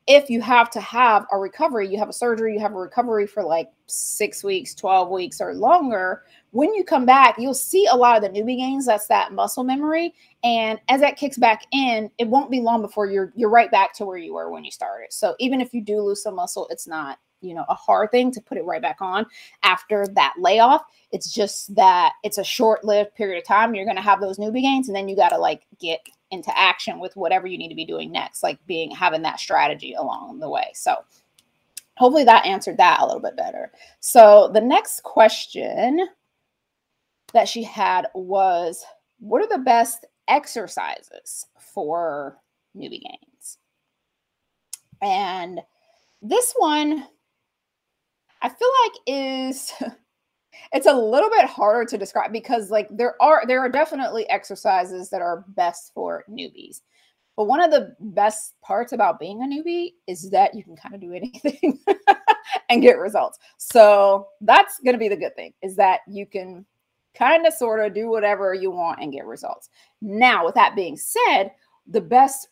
if 0.10 0.28
you 0.28 0.42
have 0.42 0.72
to 0.72 0.82
have 0.82 1.28
a 1.32 1.38
recovery, 1.38 1.88
you 1.88 2.00
have 2.00 2.10
a 2.10 2.14
surgery, 2.14 2.56
you 2.56 2.60
have 2.60 2.74
a 2.74 2.80
recovery 2.80 3.28
for 3.28 3.44
like 3.44 3.70
six 3.86 4.44
weeks, 4.44 4.74
12 4.74 5.08
weeks, 5.10 5.40
or 5.40 5.54
longer. 5.54 6.24
When 6.50 6.74
you 6.74 6.84
come 6.84 7.06
back, 7.06 7.36
you'll 7.38 7.54
see 7.54 7.86
a 7.86 7.96
lot 7.96 8.18
of 8.18 8.24
the 8.24 8.30
newbie 8.30 8.58
gains. 8.58 8.88
That's 8.88 9.06
that 9.08 9.34
muscle 9.34 9.64
memory. 9.64 10.16
And 10.44 10.80
as 10.90 11.00
that 11.02 11.16
kicks 11.16 11.38
back 11.38 11.62
in, 11.72 12.10
it 12.18 12.28
won't 12.28 12.50
be 12.50 12.60
long 12.60 12.82
before 12.82 13.06
you're 13.06 13.32
you're 13.36 13.52
right 13.52 13.70
back 13.70 13.94
to 13.98 14.06
where 14.06 14.18
you 14.18 14.34
were 14.34 14.52
when 14.52 14.66
you 14.66 14.72
started. 14.72 15.14
So 15.14 15.36
even 15.38 15.62
if 15.62 15.76
you 15.76 15.82
do 15.82 16.02
lose 16.02 16.24
some 16.24 16.36
muscle, 16.36 16.68
it's 16.72 16.88
not 16.88 17.20
you 17.42 17.54
know 17.54 17.66
a 17.70 17.76
hard 17.76 18.12
thing 18.12 18.32
to 18.32 18.42
put 18.42 18.58
it 18.58 18.66
right 18.66 18.82
back 18.82 18.98
on 19.02 19.26
after 19.64 20.06
that 20.08 20.34
layoff 20.38 20.84
it's 21.12 21.34
just 21.34 21.74
that 21.76 22.14
it's 22.24 22.38
a 22.38 22.44
short-lived 22.44 23.14
period 23.16 23.38
of 23.38 23.46
time 23.46 23.74
you're 23.74 23.86
going 23.86 23.96
to 23.96 24.02
have 24.02 24.22
those 24.22 24.38
newbie 24.38 24.62
gains 24.62 24.88
and 24.88 24.96
then 24.96 25.08
you 25.08 25.16
got 25.16 25.30
to 25.30 25.38
like 25.38 25.66
get 25.80 26.02
into 26.32 26.58
action 26.58 27.00
with 27.00 27.16
whatever 27.16 27.48
you 27.48 27.58
need 27.58 27.70
to 27.70 27.76
be 27.76 27.86
doing 27.86 28.12
next, 28.12 28.44
like 28.44 28.64
being 28.68 28.92
having 28.92 29.22
that 29.24 29.40
strategy 29.40 29.94
along 29.94 30.40
the 30.40 30.50
way. 30.50 30.70
So 30.74 30.96
hopefully 31.98 32.24
that 32.26 32.46
answered 32.46 32.78
that 32.78 33.00
a 33.02 33.06
little 33.06 33.22
bit 33.22 33.36
better. 33.36 33.72
So 34.00 34.50
the 34.54 34.62
next 34.62 35.04
question 35.04 36.08
that 37.34 37.48
she 37.48 37.64
had 37.64 38.08
was 38.14 38.86
what 39.20 39.42
are 39.42 39.50
the 39.50 39.64
best 39.64 40.06
exercises 40.28 41.46
for 41.58 42.38
newbie 42.76 43.02
gains? 43.02 43.58
And 45.02 45.62
this 46.22 46.54
one 46.58 47.08
I 48.42 48.50
feel 48.50 48.70
like 48.84 48.94
is 49.08 49.74
it's 50.74 50.88
a 50.88 50.94
little 50.94 51.30
bit 51.30 51.46
harder 51.46 51.86
to 51.86 51.98
describe 51.98 52.32
because 52.32 52.72
like 52.72 52.88
there 52.92 53.16
are 53.22 53.44
there 53.48 53.60
are 53.60 53.70
definitely 53.70 54.30
exercises 54.30 55.10
that 55.10 55.22
are 55.22 55.46
best 55.50 55.92
for 55.94 56.24
newbies 56.30 56.82
but 57.36 57.46
one 57.46 57.62
of 57.62 57.72
the 57.72 57.96
best 58.00 58.60
parts 58.62 58.92
about 58.92 59.20
being 59.20 59.42
a 59.42 59.46
newbie 59.46 59.94
is 60.08 60.30
that 60.30 60.54
you 60.54 60.64
can 60.64 60.76
kind 60.76 60.94
of 60.94 61.02
do 61.02 61.14
anything 61.14 61.80
and 62.70 62.82
get 62.82 62.98
results 62.98 63.40
so 63.58 64.28
that's 64.42 64.80
going 64.80 64.94
to 64.94 65.00
be 65.00 65.10
the 65.10 65.16
good 65.18 65.36
thing 65.36 65.54
is 65.62 65.76
that 65.76 66.02
you 66.08 66.26
can 66.26 66.66
kind 67.20 67.46
of 67.46 67.54
sort 67.54 67.86
of 67.86 67.94
do 67.94 68.10
whatever 68.10 68.54
you 68.54 68.72
want 68.72 69.02
and 69.02 69.12
get 69.12 69.26
results. 69.26 69.70
Now 70.02 70.46
with 70.46 70.56
that 70.56 70.76
being 70.76 70.98
said 70.98 71.52
the 71.88 72.02
best 72.02 72.50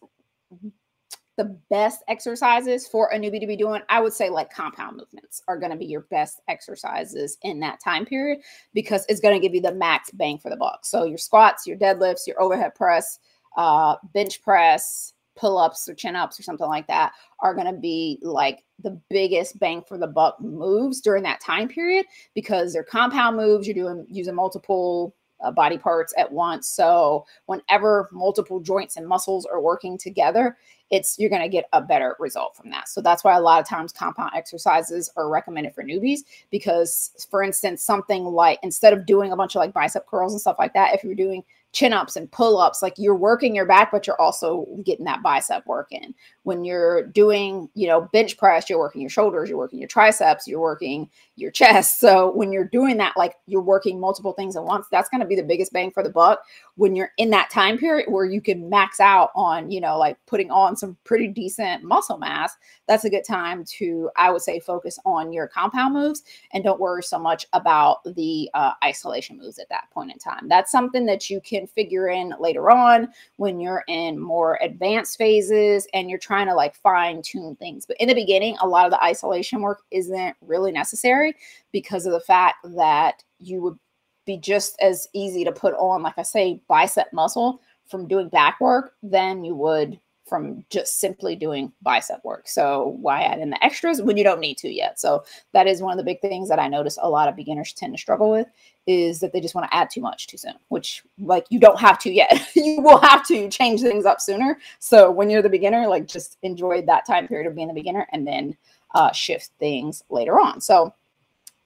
the 1.38 1.58
best 1.70 2.04
exercises 2.08 2.88
for 2.88 3.08
a 3.10 3.20
newbie 3.20 3.40
to 3.40 3.48
be 3.48 3.56
doing, 3.56 3.82
I 3.90 4.02
would 4.02 4.14
say 4.14 4.30
like 4.30 4.52
compound 4.52 4.98
movements 4.98 5.42
are 5.48 5.58
going 5.58 5.72
to 5.72 5.78
be 5.78 5.86
your 5.86 6.02
best 6.10 6.42
exercises 6.48 7.38
in 7.44 7.60
that 7.60 7.80
time 7.82 8.06
period 8.06 8.40
because 8.74 9.06
it's 9.08 9.22
going 9.22 9.40
to 9.40 9.40
give 9.40 9.54
you 9.54 9.62
the 9.62 9.74
max 9.74 10.12
bang 10.12 10.40
for 10.40 10.50
the 10.50 10.58
buck. 10.58 10.84
So 10.84 11.06
your 11.06 11.20
squats, 11.20 11.68
your 11.68 11.78
deadlifts, 11.78 12.26
your 12.28 12.42
overhead 12.42 12.74
press, 12.76 13.20
uh, 13.56 13.96
bench 14.14 14.42
press, 14.42 15.14
pull 15.38 15.58
ups 15.58 15.88
or 15.88 15.94
chin 15.94 16.16
ups 16.16 16.40
or 16.40 16.44
something 16.44 16.68
like 16.68 16.88
that 16.88 17.14
are 17.42 17.54
going 17.54 17.68
to 17.68 17.80
be 17.80 18.18
like 18.24 18.66
the 18.82 19.00
biggest 19.10 19.60
bang 19.60 19.84
for 19.88 19.98
the 19.98 20.08
buck 20.08 20.42
moves 20.42 21.00
during 21.00 21.24
that 21.24 21.40
time 21.40 21.68
period 21.68 22.06
because 22.34 22.74
they're 22.74 22.84
compound 22.84 23.38
moves. 23.38 23.68
You're 23.68 23.76
doing 23.76 24.06
using 24.10 24.36
multiple 24.36 25.16
uh, 25.42 25.52
body 25.52 25.78
parts 25.78 26.14
at 26.18 26.32
once. 26.32 26.68
So 26.68 27.26
whenever 27.46 28.10
multiple 28.12 28.60
joints 28.60 28.98
and 28.98 29.08
muscles 29.08 29.46
are 29.46 29.62
working 29.62 29.98
together, 29.98 30.58
it's 30.90 31.20
you're 31.20 31.30
going 31.30 31.42
to 31.42 31.50
get 31.50 31.68
a 31.74 31.82
better 31.82 32.16
result 32.20 32.56
from 32.56 32.70
that. 32.70 32.88
So 32.88 33.02
that's 33.02 33.24
why 33.24 33.36
a 33.36 33.42
lot 33.42 33.60
of 33.60 33.68
times 33.68 33.92
compound 33.92 34.32
exercises 34.36 35.12
are 35.18 35.30
recommended 35.30 35.76
for 35.76 35.84
newbies 35.84 36.20
because 36.50 37.28
for 37.30 37.44
instance, 37.44 37.84
something 37.84 38.24
like 38.24 38.60
instead 38.64 38.94
of 38.94 39.06
doing 39.06 39.32
a 39.32 39.36
bunch 39.36 39.56
of 39.56 39.60
like 39.60 39.74
bicep 39.74 40.08
curls 40.08 40.34
and 40.34 40.42
stuff 40.42 40.56
like 40.60 40.74
that, 40.74 40.94
if 40.94 41.04
you're 41.04 41.16
doing 41.16 41.44
chin 41.74 41.94
ups 41.94 42.16
and 42.16 42.32
pull 42.32 42.58
ups, 42.58 42.82
like 42.82 42.94
you're 42.98 43.16
working 43.16 43.54
your 43.54 43.66
back, 43.66 43.92
but 43.92 44.08
you're 44.08 44.20
also 44.20 44.66
getting 44.84 45.06
that 45.06 45.22
bicep 45.22 45.66
work 45.68 45.90
in. 45.92 46.16
When 46.44 46.64
you're 46.64 47.06
doing, 47.08 47.70
you 47.76 47.88
know, 47.88 48.10
bench 48.14 48.38
press, 48.38 48.70
you're 48.70 48.80
working 48.80 49.02
your 49.02 49.10
shoulders, 49.10 49.50
you're 49.50 49.58
working 49.58 49.80
your 49.80 49.90
triceps, 49.90 50.48
you're 50.48 50.62
working 50.62 51.10
your 51.38 51.52
chest. 51.52 52.00
So 52.00 52.32
when 52.32 52.52
you're 52.52 52.66
doing 52.66 52.98
that, 52.98 53.16
like 53.16 53.36
you're 53.46 53.62
working 53.62 54.00
multiple 54.00 54.34
things 54.34 54.58
at 54.58 54.64
once, 54.64 54.88
that's 54.92 55.08
going 55.08 55.22
to 55.22 55.28
be 55.28 55.36
the 55.36 55.44
biggest 55.44 55.72
bang 55.72 55.92
for 55.92 56.02
the 56.02 56.10
buck 56.10 56.42
when 56.76 56.96
you're 56.96 57.12
in 57.18 57.30
that 57.30 57.50
time 57.52 57.78
period 57.78 58.12
where 58.12 58.26
you 58.26 58.42
can 58.42 58.70
max 58.70 59.00
out 59.00 59.30
on, 59.36 59.70
you 59.70 59.80
know, 59.80 59.98
like 59.98 60.18
putting 60.26 60.50
on 60.50 60.76
some 60.76 60.98
pretty 61.04 61.28
decent 61.28 61.84
muscle 61.84 62.18
mass. 62.18 62.58
That's 62.88 63.06
a 63.06 63.10
good 63.10 63.24
time 63.24 63.64
to, 63.78 64.10
I 64.18 64.32
would 64.32 64.42
say, 64.42 64.60
focus 64.60 64.98
on 65.06 65.32
your 65.32 65.48
compound 65.48 65.94
moves 65.94 66.24
and 66.54 66.64
don't 66.64 66.80
worry 66.80 67.04
so 67.04 67.20
much 67.20 67.46
about 67.54 68.04
the 68.16 68.50
uh, 68.56 68.72
isolation 68.84 69.38
moves 69.38 69.60
at 69.60 69.70
that 69.70 69.90
point 69.92 70.12
in 70.12 70.18
time. 70.18 70.48
That's 70.48 70.72
something 70.72 71.06
that 71.06 71.30
you 71.30 71.40
can 71.42 71.68
figure 71.68 72.10
in 72.10 72.34
later 72.40 72.72
on 72.72 73.10
when 73.36 73.60
you're 73.60 73.84
in 73.88 74.20
more 74.20 74.58
advanced 74.62 75.18
phases 75.20 75.88
and 75.94 76.10
you're 76.10 76.18
trying 76.18 76.48
to 76.48 76.56
like 76.56 76.76
fine 76.76 77.22
tune 77.22 77.56
things. 77.58 77.86
But 77.86 77.98
in 78.00 78.08
the 78.08 78.16
beginning, 78.16 78.58
a 78.60 78.68
lot 78.68 78.86
of 78.86 78.92
the 78.92 79.04
isolation 79.04 79.62
work 79.62 79.84
isn't 79.92 80.36
really 80.42 80.72
necessary 80.72 81.27
because 81.72 82.06
of 82.06 82.14
the 82.14 82.20
fact 82.20 82.58
that 82.76 83.24
you 83.40 83.62
would 83.62 83.78
be 84.26 84.38
just 84.38 84.76
as 84.82 85.08
easy 85.14 85.44
to 85.44 85.52
put 85.52 85.74
on, 85.76 86.04
like 86.04 86.18
I 86.18 86.24
say, 86.24 86.62
bicep 86.68 87.12
muscle 87.14 87.62
from 87.88 88.08
doing 88.08 88.30
back 88.30 88.60
work 88.60 88.94
than 89.02 89.44
you 89.44 89.56
would 89.56 90.00
from 90.28 90.66
just 90.70 91.00
simply 91.00 91.36
doing 91.36 91.72
bicep 91.82 92.24
work. 92.24 92.48
So 92.48 92.98
why 93.00 93.22
add 93.22 93.40
in 93.40 93.50
the 93.50 93.64
extras 93.64 94.02
when 94.02 94.18
you 94.18 94.24
don't 94.24 94.42
need 94.42 94.58
to 94.58 94.70
yet? 94.70 95.00
So 95.00 95.24
that 95.54 95.68
is 95.68 95.82
one 95.82 95.94
of 95.94 95.98
the 95.98 96.04
big 96.04 96.20
things 96.20 96.50
that 96.50 96.60
I 96.60 96.68
notice 96.68 97.00
a 97.02 97.10
lot 97.10 97.30
of 97.30 97.36
beginners 97.36 97.74
tend 97.74 97.94
to 97.94 98.00
struggle 98.00 98.30
with 98.30 98.48
is 98.86 99.20
that 99.20 99.34
they 99.34 99.40
just 99.40 99.56
want 99.56 99.70
to 99.70 99.76
add 99.76 99.90
too 99.90 100.02
much 100.02 100.28
too 100.28 100.38
soon, 100.38 100.56
which 100.68 101.04
like 101.20 101.46
you 101.50 101.60
don't 101.60 101.80
have 101.80 101.98
to 102.00 102.12
yet. 102.12 102.50
you 102.56 102.82
will 102.82 103.00
have 103.00 103.26
to 103.28 103.50
change 103.50 103.82
things 103.82 104.06
up 104.06 104.20
sooner. 104.20 104.60
So 104.80 105.10
when 105.10 105.30
you're 105.30 105.42
the 105.42 105.50
beginner, 105.50 105.88
like 105.88 106.08
just 106.08 106.38
enjoy 106.44 106.82
that 106.84 107.06
time 107.06 107.28
period 107.28 107.48
of 107.48 107.56
being 107.56 107.70
the 107.70 107.74
beginner 107.74 108.08
and 108.12 108.28
then 108.28 108.58
uh, 108.96 109.12
shift 109.12 109.52
things 109.60 110.04
later 110.10 110.40
on. 110.40 110.60
So 110.62 110.94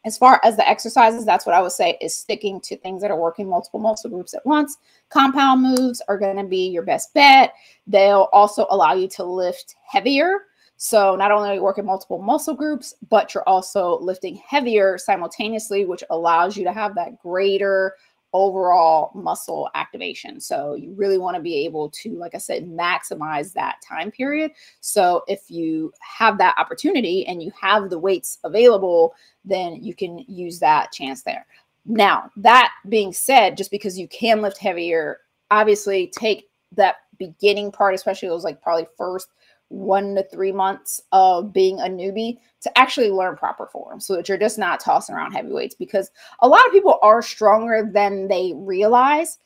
as 0.03 0.17
far 0.17 0.39
as 0.43 0.55
the 0.57 0.67
exercises, 0.67 1.25
that's 1.25 1.45
what 1.45 1.55
I 1.55 1.61
would 1.61 1.71
say 1.71 1.97
is 2.01 2.15
sticking 2.15 2.59
to 2.61 2.77
things 2.77 3.01
that 3.01 3.11
are 3.11 3.19
working 3.19 3.47
multiple 3.47 3.79
muscle 3.79 4.09
groups 4.09 4.33
at 4.33 4.45
once. 4.45 4.77
Compound 5.09 5.61
moves 5.61 6.01
are 6.07 6.17
going 6.17 6.37
to 6.37 6.43
be 6.43 6.69
your 6.69 6.83
best 6.83 7.13
bet. 7.13 7.53
They'll 7.85 8.29
also 8.33 8.65
allow 8.69 8.93
you 8.93 9.07
to 9.09 9.23
lift 9.23 9.75
heavier. 9.87 10.39
So 10.77 11.15
not 11.15 11.31
only 11.31 11.49
are 11.49 11.53
you 11.53 11.61
working 11.61 11.85
multiple 11.85 12.19
muscle 12.19 12.55
groups, 12.55 12.95
but 13.09 13.35
you're 13.35 13.47
also 13.47 13.99
lifting 13.99 14.41
heavier 14.47 14.97
simultaneously, 14.97 15.85
which 15.85 16.03
allows 16.09 16.57
you 16.57 16.63
to 16.63 16.73
have 16.73 16.95
that 16.95 17.19
greater 17.19 17.93
overall 18.33 19.11
muscle 19.13 19.69
activation. 19.75 20.39
So 20.39 20.75
you 20.75 20.93
really 20.93 21.17
want 21.17 21.35
to 21.35 21.41
be 21.41 21.65
able 21.65 21.89
to, 21.89 22.17
like 22.17 22.33
I 22.35 22.37
said, 22.37 22.69
maximize 22.69 23.53
that 23.53 23.81
time 23.87 24.11
period. 24.11 24.51
So 24.79 25.23
if 25.27 25.49
you 25.49 25.91
have 25.99 26.37
that 26.37 26.55
opportunity 26.57 27.25
and 27.27 27.43
you 27.43 27.51
have 27.59 27.89
the 27.89 27.99
weights 27.99 28.39
available, 28.43 29.13
then 29.43 29.83
you 29.83 29.93
can 29.93 30.23
use 30.27 30.59
that 30.59 30.91
chance 30.91 31.23
there. 31.23 31.45
Now, 31.85 32.29
that 32.37 32.71
being 32.87 33.11
said, 33.11 33.57
just 33.57 33.71
because 33.71 33.97
you 33.97 34.07
can 34.07 34.41
lift 34.41 34.57
heavier, 34.57 35.19
obviously 35.49 36.07
take 36.07 36.49
that 36.73 36.97
beginning 37.17 37.71
part, 37.71 37.93
especially 37.93 38.29
those 38.29 38.43
like 38.43 38.61
probably 38.61 38.87
first 38.97 39.29
one 39.71 40.15
to 40.15 40.23
three 40.23 40.51
months 40.51 41.01
of 41.11 41.53
being 41.53 41.79
a 41.79 41.85
newbie 41.85 42.37
to 42.59 42.77
actually 42.77 43.09
learn 43.09 43.35
proper 43.35 43.65
form 43.67 43.99
so 43.99 44.15
that 44.15 44.27
you're 44.27 44.37
just 44.37 44.57
not 44.57 44.79
tossing 44.79 45.15
around 45.15 45.31
heavy 45.31 45.51
weights 45.51 45.75
because 45.75 46.11
a 46.41 46.47
lot 46.47 46.65
of 46.67 46.73
people 46.73 46.99
are 47.01 47.21
stronger 47.21 47.89
than 47.91 48.27
they 48.27 48.53
realize 48.55 49.37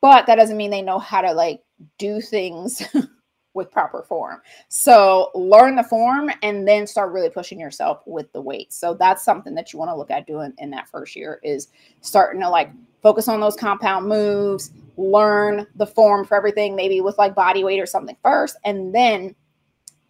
but 0.00 0.26
that 0.26 0.36
doesn't 0.36 0.56
mean 0.56 0.70
they 0.70 0.82
know 0.82 0.98
how 0.98 1.20
to 1.20 1.32
like 1.32 1.62
do 1.98 2.20
things 2.20 2.82
with 3.54 3.70
proper 3.70 4.02
form. 4.02 4.40
So 4.68 5.30
learn 5.34 5.76
the 5.76 5.82
form 5.82 6.30
and 6.42 6.66
then 6.66 6.86
start 6.86 7.12
really 7.12 7.30
pushing 7.30 7.58
yourself 7.58 8.02
with 8.06 8.32
the 8.32 8.40
weights 8.40 8.76
so 8.76 8.94
that's 8.94 9.24
something 9.24 9.54
that 9.54 9.72
you 9.72 9.78
want 9.78 9.90
to 9.90 9.96
look 9.96 10.10
at 10.10 10.26
doing 10.26 10.52
in 10.58 10.70
that 10.70 10.88
first 10.88 11.16
year 11.16 11.40
is 11.42 11.68
starting 12.00 12.40
to 12.40 12.48
like 12.48 12.70
focus 13.02 13.28
on 13.28 13.40
those 13.40 13.56
compound 13.56 14.06
moves 14.06 14.70
learn 14.96 15.66
the 15.76 15.86
form 15.86 16.24
for 16.24 16.36
everything 16.36 16.76
maybe 16.76 17.00
with 17.00 17.16
like 17.16 17.34
body 17.34 17.64
weight 17.64 17.80
or 17.80 17.86
something 17.86 18.16
first 18.22 18.56
and 18.64 18.94
then 18.94 19.34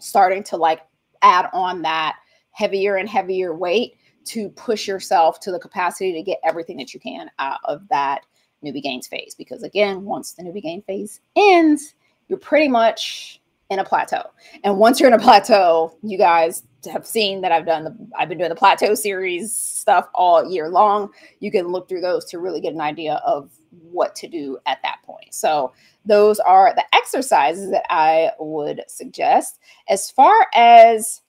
starting 0.00 0.42
to 0.44 0.56
like 0.56 0.80
add 1.22 1.48
on 1.52 1.82
that 1.82 2.16
heavier 2.52 2.96
and 2.96 3.08
heavier 3.08 3.54
weight 3.54 3.96
to 4.24 4.48
push 4.50 4.86
yourself 4.86 5.40
to 5.40 5.50
the 5.50 5.58
capacity 5.58 6.12
to 6.12 6.22
get 6.22 6.38
everything 6.44 6.76
that 6.76 6.92
you 6.92 7.00
can 7.00 7.30
out 7.38 7.60
of 7.64 7.86
that 7.88 8.26
newbie 8.64 8.82
gains 8.82 9.06
phase. 9.06 9.34
Because 9.36 9.62
again, 9.62 10.04
once 10.04 10.32
the 10.32 10.42
newbie 10.42 10.62
gain 10.62 10.82
phase 10.82 11.20
ends, 11.36 11.94
you're 12.28 12.38
pretty 12.38 12.68
much 12.68 13.40
in 13.70 13.78
a 13.78 13.84
plateau. 13.84 14.22
And 14.64 14.78
once 14.78 15.00
you're 15.00 15.08
in 15.08 15.18
a 15.18 15.22
plateau, 15.22 15.96
you 16.02 16.18
guys 16.18 16.64
have 16.90 17.06
seen 17.06 17.40
that 17.42 17.52
I've 17.52 17.66
done 17.66 17.84
the 17.84 17.96
I've 18.18 18.28
been 18.28 18.38
doing 18.38 18.50
the 18.50 18.56
plateau 18.56 18.94
series 18.94 19.54
stuff 19.54 20.08
all 20.14 20.50
year 20.50 20.68
long. 20.68 21.10
You 21.38 21.50
can 21.50 21.68
look 21.68 21.88
through 21.88 22.00
those 22.00 22.24
to 22.26 22.38
really 22.38 22.60
get 22.60 22.74
an 22.74 22.80
idea 22.80 23.20
of 23.24 23.50
what 23.82 24.14
to 24.16 24.28
do 24.28 24.58
at 24.66 24.78
that 24.82 24.98
point. 25.04 25.32
So 25.34 25.72
those 26.04 26.40
are 26.40 26.74
the 26.74 26.84
exercises 26.94 27.70
that 27.70 27.84
I 27.90 28.30
would 28.38 28.82
suggest. 28.88 29.58
As 29.88 30.10
far 30.10 30.46
as 30.54 31.22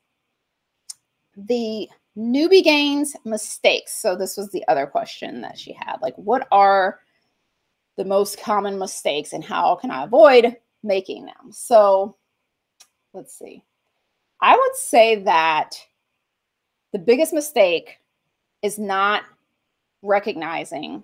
the 1.36 1.90
newbie 2.18 2.64
gains 2.64 3.16
mistakes. 3.26 3.94
So 3.94 4.16
this 4.16 4.38
was 4.38 4.50
the 4.52 4.68
other 4.68 4.86
question 4.86 5.42
that 5.42 5.58
she 5.58 5.74
had. 5.74 5.98
Like 6.02 6.16
what 6.16 6.48
are 6.52 7.00
the 7.98 8.06
most 8.06 8.42
common 8.42 8.78
mistakes 8.78 9.34
and 9.34 9.44
how 9.44 9.76
can 9.76 9.92
I 9.92 10.04
avoid 10.04 10.58
making 10.84 11.26
them? 11.26 11.52
So 11.52 12.18
let's 13.14 13.38
see. 13.38 13.64
I 14.42 14.56
would 14.56 14.76
say 14.76 15.24
that 15.24 15.76
the 16.94 17.00
biggest 17.00 17.34
mistake 17.34 18.00
is 18.62 18.78
not 18.78 19.24
recognizing 20.02 21.04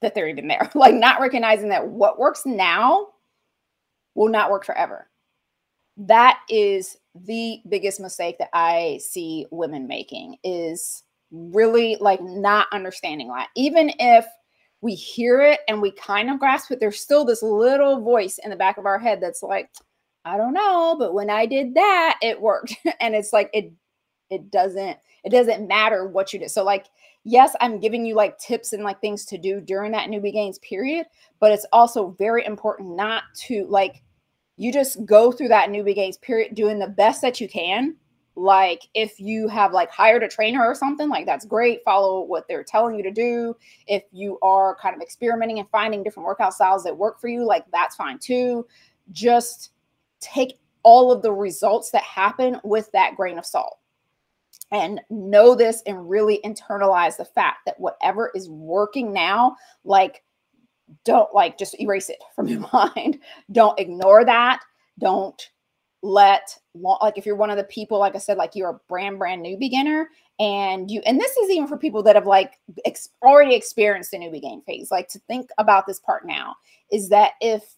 that 0.00 0.14
they're 0.14 0.28
even 0.28 0.48
there. 0.48 0.70
like 0.74 0.94
not 0.94 1.20
recognizing 1.20 1.68
that 1.70 1.88
what 1.88 2.18
works 2.18 2.42
now 2.46 3.08
will 4.14 4.28
not 4.28 4.50
work 4.50 4.64
forever. 4.64 5.08
That 5.96 6.40
is 6.48 6.96
the 7.14 7.60
biggest 7.68 8.00
mistake 8.00 8.38
that 8.38 8.50
I 8.52 9.00
see 9.02 9.46
women 9.50 9.86
making 9.86 10.36
is 10.44 11.02
really 11.30 11.96
like 12.00 12.22
not 12.22 12.66
understanding 12.72 13.28
that. 13.28 13.48
Even 13.56 13.92
if 13.98 14.26
we 14.80 14.94
hear 14.94 15.40
it 15.42 15.60
and 15.68 15.82
we 15.82 15.90
kind 15.90 16.30
of 16.30 16.38
grasp 16.38 16.70
it, 16.70 16.80
there's 16.80 17.00
still 17.00 17.24
this 17.24 17.42
little 17.42 18.00
voice 18.00 18.38
in 18.42 18.50
the 18.50 18.56
back 18.56 18.78
of 18.78 18.86
our 18.86 18.98
head 18.98 19.20
that's 19.20 19.42
like, 19.42 19.68
I 20.24 20.36
don't 20.36 20.54
know, 20.54 20.96
but 20.98 21.14
when 21.14 21.30
I 21.30 21.46
did 21.46 21.74
that, 21.74 22.18
it 22.22 22.40
worked. 22.40 22.74
and 23.00 23.14
it's 23.14 23.32
like 23.32 23.50
it 23.52 23.72
it 24.30 24.50
doesn't 24.50 24.96
it 25.24 25.30
doesn't 25.30 25.68
matter 25.68 26.06
what 26.06 26.32
you 26.32 26.40
do. 26.40 26.48
So 26.48 26.64
like 26.64 26.86
yes, 27.24 27.54
I'm 27.60 27.80
giving 27.80 28.04
you 28.04 28.14
like 28.14 28.38
tips 28.38 28.72
and 28.72 28.82
like 28.82 29.00
things 29.00 29.24
to 29.26 29.38
do 29.38 29.60
during 29.60 29.92
that 29.92 30.08
newbie 30.08 30.32
gains 30.32 30.58
period, 30.58 31.06
but 31.38 31.52
it's 31.52 31.66
also 31.72 32.14
very 32.18 32.44
important 32.44 32.96
not 32.96 33.24
to 33.46 33.66
like 33.68 34.02
you 34.56 34.72
just 34.72 35.04
go 35.06 35.32
through 35.32 35.48
that 35.48 35.70
newbie 35.70 35.94
gains 35.94 36.18
period 36.18 36.54
doing 36.54 36.78
the 36.78 36.86
best 36.86 37.22
that 37.22 37.40
you 37.40 37.48
can. 37.48 37.96
Like 38.36 38.82
if 38.94 39.18
you 39.18 39.48
have 39.48 39.72
like 39.72 39.90
hired 39.90 40.22
a 40.22 40.28
trainer 40.28 40.64
or 40.64 40.74
something, 40.74 41.08
like 41.08 41.26
that's 41.26 41.44
great. 41.44 41.80
Follow 41.84 42.22
what 42.22 42.46
they're 42.48 42.64
telling 42.64 42.94
you 42.94 43.02
to 43.02 43.10
do. 43.10 43.56
If 43.86 44.04
you 44.12 44.38
are 44.40 44.76
kind 44.76 44.94
of 44.94 45.02
experimenting 45.02 45.58
and 45.58 45.68
finding 45.70 46.02
different 46.02 46.26
workout 46.26 46.54
styles 46.54 46.84
that 46.84 46.96
work 46.96 47.20
for 47.20 47.28
you, 47.28 47.44
like 47.44 47.64
that's 47.72 47.96
fine 47.96 48.18
too. 48.18 48.66
Just 49.12 49.72
take 50.20 50.58
all 50.82 51.12
of 51.12 51.22
the 51.22 51.32
results 51.32 51.90
that 51.90 52.02
happen 52.02 52.60
with 52.64 52.90
that 52.92 53.16
grain 53.16 53.38
of 53.38 53.44
salt 53.44 53.79
and 54.72 55.00
know 55.10 55.54
this 55.54 55.82
and 55.86 56.08
really 56.08 56.40
internalize 56.44 57.16
the 57.16 57.24
fact 57.24 57.58
that 57.66 57.80
whatever 57.80 58.30
is 58.34 58.48
working 58.48 59.12
now, 59.12 59.56
like, 59.84 60.22
don't 61.04 61.32
like 61.34 61.58
just 61.58 61.78
erase 61.80 62.08
it 62.08 62.22
from 62.34 62.48
your 62.48 62.66
mind. 62.72 63.18
Don't 63.52 63.78
ignore 63.78 64.24
that. 64.24 64.60
Don't 64.98 65.50
let 66.02 66.56
like 66.74 67.18
if 67.18 67.26
you're 67.26 67.36
one 67.36 67.50
of 67.50 67.58
the 67.58 67.64
people 67.64 67.98
like 67.98 68.14
i 68.14 68.18
said 68.18 68.38
like 68.38 68.54
you're 68.54 68.70
a 68.70 68.80
brand 68.88 69.18
brand 69.18 69.42
new 69.42 69.58
beginner 69.58 70.08
and 70.38 70.90
you 70.90 71.02
and 71.04 71.20
this 71.20 71.36
is 71.36 71.50
even 71.50 71.68
for 71.68 71.76
people 71.76 72.02
that 72.02 72.16
have 72.16 72.26
like 72.26 72.54
ex- 72.86 73.10
already 73.22 73.54
experienced 73.54 74.10
the 74.10 74.16
newbie 74.16 74.40
gains 74.40 74.62
phase 74.66 74.90
like 74.90 75.08
to 75.08 75.18
think 75.20 75.50
about 75.58 75.86
this 75.86 76.00
part 76.00 76.26
now 76.26 76.54
is 76.90 77.10
that 77.10 77.32
if 77.42 77.76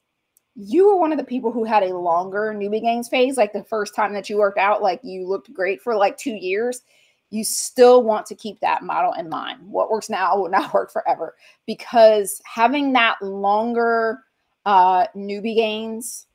you 0.55 0.87
were 0.87 0.97
one 0.97 1.12
of 1.12 1.19
the 1.19 1.25
people 1.25 1.51
who 1.51 1.65
had 1.65 1.83
a 1.83 1.97
longer 1.97 2.55
newbie 2.55 2.83
gains 2.83 3.09
phase, 3.09 3.37
like 3.37 3.53
the 3.53 3.65
first 3.65 3.95
time 3.95 4.12
that 4.12 4.29
you 4.29 4.38
worked 4.38 4.59
out, 4.59 4.83
like 4.83 5.01
you 5.03 5.27
looked 5.27 5.53
great 5.53 5.81
for 5.81 5.97
like 5.97 6.17
two 6.19 6.35
years. 6.35 6.83
You 7.31 7.45
still 7.45 8.03
want 8.03 8.27
to 8.27 8.35
keep 8.35 8.61
that 8.61 8.83
model 8.83 9.15
in 9.15 9.31
mind. 9.31 9.61
What 9.67 9.91
works 9.91 10.11
now 10.11 10.37
will 10.37 10.51
not 10.51 10.75
work 10.75 10.93
forever 10.93 11.35
because 11.67 12.41
having 12.45 12.93
that 12.93 13.17
longer 13.23 14.19
uh, 14.67 15.07
newbie 15.17 15.57
gains 15.57 16.27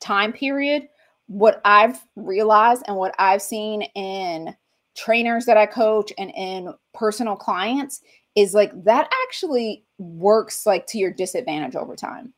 time 0.00 0.32
period, 0.32 0.88
what 1.26 1.60
I've 1.64 2.00
realized 2.16 2.82
and 2.86 2.96
what 2.96 3.14
I've 3.18 3.42
seen 3.42 3.82
in 3.94 4.56
trainers 4.96 5.44
that 5.46 5.56
I 5.56 5.66
coach 5.66 6.12
and 6.18 6.30
in 6.34 6.72
personal 6.94 7.36
clients 7.36 8.00
is 8.34 8.54
like 8.54 8.72
that 8.84 9.10
actually 9.24 9.84
works 9.98 10.66
like 10.66 10.86
to 10.86 10.98
your 10.98 11.10
disadvantage 11.10 11.76
over 11.76 11.94
time 11.94 12.32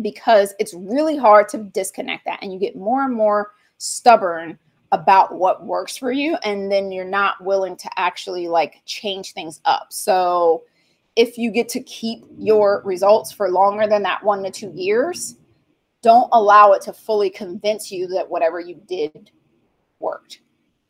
because 0.00 0.54
it's 0.58 0.74
really 0.74 1.16
hard 1.16 1.48
to 1.50 1.58
disconnect 1.58 2.24
that 2.24 2.40
and 2.42 2.52
you 2.52 2.58
get 2.58 2.76
more 2.76 3.04
and 3.04 3.14
more 3.14 3.52
stubborn 3.78 4.58
about 4.92 5.34
what 5.34 5.64
works 5.64 5.96
for 5.96 6.12
you 6.12 6.36
and 6.44 6.70
then 6.70 6.92
you're 6.92 7.04
not 7.04 7.42
willing 7.42 7.76
to 7.76 7.90
actually 7.96 8.48
like 8.48 8.82
change 8.86 9.32
things 9.32 9.60
up. 9.64 9.86
So 9.90 10.62
if 11.16 11.38
you 11.38 11.50
get 11.50 11.68
to 11.70 11.80
keep 11.80 12.24
your 12.38 12.82
results 12.84 13.32
for 13.32 13.50
longer 13.50 13.86
than 13.86 14.02
that 14.02 14.22
1 14.22 14.42
to 14.44 14.50
2 14.50 14.72
years, 14.74 15.36
don't 16.02 16.28
allow 16.32 16.72
it 16.72 16.82
to 16.82 16.92
fully 16.92 17.30
convince 17.30 17.90
you 17.90 18.06
that 18.08 18.28
whatever 18.28 18.60
you 18.60 18.80
did 18.86 19.30
worked 20.00 20.40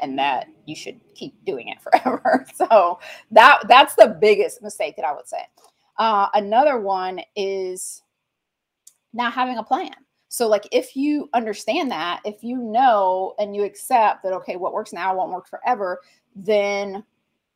and 0.00 0.18
that 0.18 0.48
you 0.66 0.74
should 0.74 1.00
keep 1.14 1.32
doing 1.44 1.68
it 1.68 1.80
forever. 1.82 2.46
so 2.54 2.98
that 3.30 3.62
that's 3.68 3.94
the 3.94 4.16
biggest 4.20 4.62
mistake 4.62 4.96
that 4.96 5.04
I 5.04 5.14
would 5.14 5.28
say. 5.28 5.46
Uh, 5.98 6.28
another 6.34 6.80
one 6.80 7.20
is 7.36 8.02
not 9.14 9.32
having 9.32 9.58
a 9.58 9.62
plan. 9.62 9.94
So, 10.28 10.48
like, 10.48 10.66
if 10.72 10.96
you 10.96 11.30
understand 11.32 11.90
that, 11.92 12.20
if 12.24 12.42
you 12.42 12.58
know 12.58 13.34
and 13.38 13.54
you 13.54 13.64
accept 13.64 14.22
that, 14.24 14.32
okay, 14.32 14.56
what 14.56 14.72
works 14.72 14.92
now 14.92 15.14
won't 15.14 15.30
work 15.30 15.48
forever, 15.48 16.00
then 16.34 17.04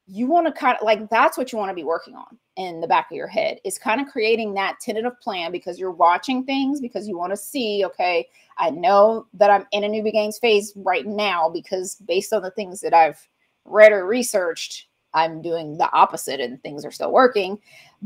you 0.09 0.27
want 0.27 0.47
to 0.47 0.53
kind 0.53 0.77
of 0.77 0.85
like 0.85 1.09
that's 1.11 1.37
what 1.37 1.53
you 1.53 1.59
want 1.59 1.69
to 1.69 1.75
be 1.75 1.85
working 1.85 2.15
on 2.15 2.39
in 2.57 2.81
the 2.81 2.89
back 2.89 3.11
of 3.11 3.17
your 3.17 3.27
head 3.27 3.59
is 3.63 3.79
kind 3.79 4.01
of 4.01 4.07
creating 4.07 4.55
that 4.55 4.81
tentative 4.81 5.21
plan 5.21 5.53
because 5.53 5.79
you're 5.79 5.91
watching 5.91 6.45
things 6.45 6.81
because 6.81 7.07
you 7.07 7.17
want 7.17 7.31
to 7.31 7.37
see 7.37 7.85
okay 7.85 8.27
i 8.57 8.71
know 8.71 9.27
that 9.35 9.51
i'm 9.51 9.67
in 9.73 9.85
a 9.85 9.89
newbie 9.89 10.13
gains 10.13 10.39
phase 10.39 10.73
right 10.77 11.07
now 11.07 11.51
because 11.51 11.97
based 12.07 12.33
on 12.33 12.41
the 12.41 12.51
things 12.53 12.81
that 12.81 12.95
i've 12.95 13.29
read 13.67 13.93
or 13.93 14.07
researched 14.07 14.88
i'm 15.15 15.43
doing 15.43 15.77
the 15.79 15.91
opposite 15.93 16.41
and 16.41 16.63
things 16.63 16.85
are 16.85 16.91
still 16.91 17.13
working 17.13 17.59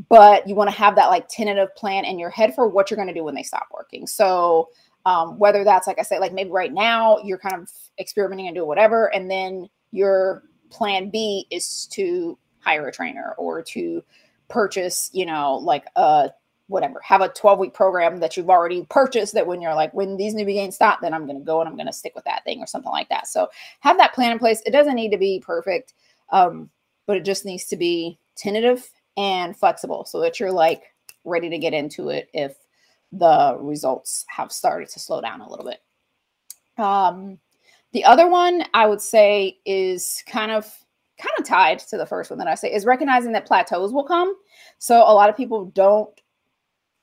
but 0.08 0.46
you 0.48 0.54
want 0.54 0.70
to 0.70 0.76
have 0.76 0.96
that 0.96 1.08
like 1.08 1.28
tentative 1.28 1.74
plan 1.76 2.04
in 2.04 2.18
your 2.18 2.30
head 2.30 2.54
for 2.54 2.68
what 2.68 2.90
you're 2.90 2.96
going 2.96 3.08
to 3.08 3.14
do 3.14 3.24
when 3.24 3.34
they 3.34 3.42
stop 3.42 3.66
working 3.72 4.06
so 4.06 4.68
um, 5.04 5.38
whether 5.38 5.64
that's 5.64 5.86
like 5.86 5.98
i 5.98 6.02
said 6.02 6.20
like 6.20 6.32
maybe 6.32 6.50
right 6.50 6.72
now 6.72 7.18
you're 7.24 7.38
kind 7.38 7.54
of 7.54 7.68
experimenting 7.98 8.46
and 8.46 8.54
doing 8.54 8.68
whatever 8.68 9.12
and 9.14 9.30
then 9.30 9.68
you're 9.90 10.44
plan 10.72 11.10
B 11.10 11.46
is 11.50 11.86
to 11.92 12.36
hire 12.60 12.88
a 12.88 12.92
trainer 12.92 13.34
or 13.38 13.62
to 13.62 14.02
purchase, 14.48 15.10
you 15.12 15.26
know, 15.26 15.56
like 15.56 15.84
a 15.94 16.30
whatever, 16.68 17.00
have 17.04 17.20
a 17.20 17.28
12 17.28 17.58
week 17.58 17.74
program 17.74 18.18
that 18.20 18.36
you've 18.36 18.48
already 18.48 18.86
purchased 18.88 19.34
that 19.34 19.46
when 19.46 19.60
you're 19.60 19.74
like, 19.74 19.92
when 19.92 20.16
these 20.16 20.34
newbie 20.34 20.54
gains 20.54 20.74
stop, 20.74 21.00
then 21.00 21.12
I'm 21.12 21.26
going 21.26 21.38
to 21.38 21.44
go 21.44 21.60
and 21.60 21.68
I'm 21.68 21.76
going 21.76 21.86
to 21.86 21.92
stick 21.92 22.14
with 22.14 22.24
that 22.24 22.44
thing 22.44 22.60
or 22.60 22.66
something 22.66 22.90
like 22.90 23.08
that. 23.10 23.26
So 23.28 23.48
have 23.80 23.98
that 23.98 24.14
plan 24.14 24.32
in 24.32 24.38
place. 24.38 24.62
It 24.64 24.70
doesn't 24.70 24.94
need 24.94 25.10
to 25.10 25.18
be 25.18 25.42
perfect, 25.44 25.92
um, 26.30 26.70
but 27.06 27.16
it 27.16 27.24
just 27.24 27.44
needs 27.44 27.66
to 27.66 27.76
be 27.76 28.18
tentative 28.36 28.88
and 29.16 29.56
flexible 29.56 30.04
so 30.04 30.20
that 30.20 30.40
you're 30.40 30.52
like 30.52 30.84
ready 31.24 31.48
to 31.50 31.58
get 31.58 31.74
into 31.74 32.08
it 32.08 32.28
if 32.32 32.56
the 33.12 33.56
results 33.60 34.24
have 34.28 34.50
started 34.50 34.88
to 34.88 34.98
slow 34.98 35.20
down 35.20 35.40
a 35.40 35.48
little 35.48 35.66
bit. 35.66 35.82
Um, 36.82 37.38
the 37.92 38.04
other 38.04 38.28
one 38.28 38.64
I 38.72 38.86
would 38.86 39.02
say 39.02 39.58
is 39.66 40.22
kind 40.26 40.50
of 40.50 40.64
kind 41.18 41.34
of 41.38 41.44
tied 41.44 41.78
to 41.78 41.96
the 41.98 42.06
first 42.06 42.30
one 42.30 42.38
that 42.38 42.48
I 42.48 42.54
say 42.54 42.72
is 42.72 42.86
recognizing 42.86 43.32
that 43.32 43.46
plateaus 43.46 43.92
will 43.92 44.04
come. 44.04 44.34
So 44.78 44.96
a 44.96 45.14
lot 45.14 45.28
of 45.28 45.36
people 45.36 45.66
don't 45.66 46.08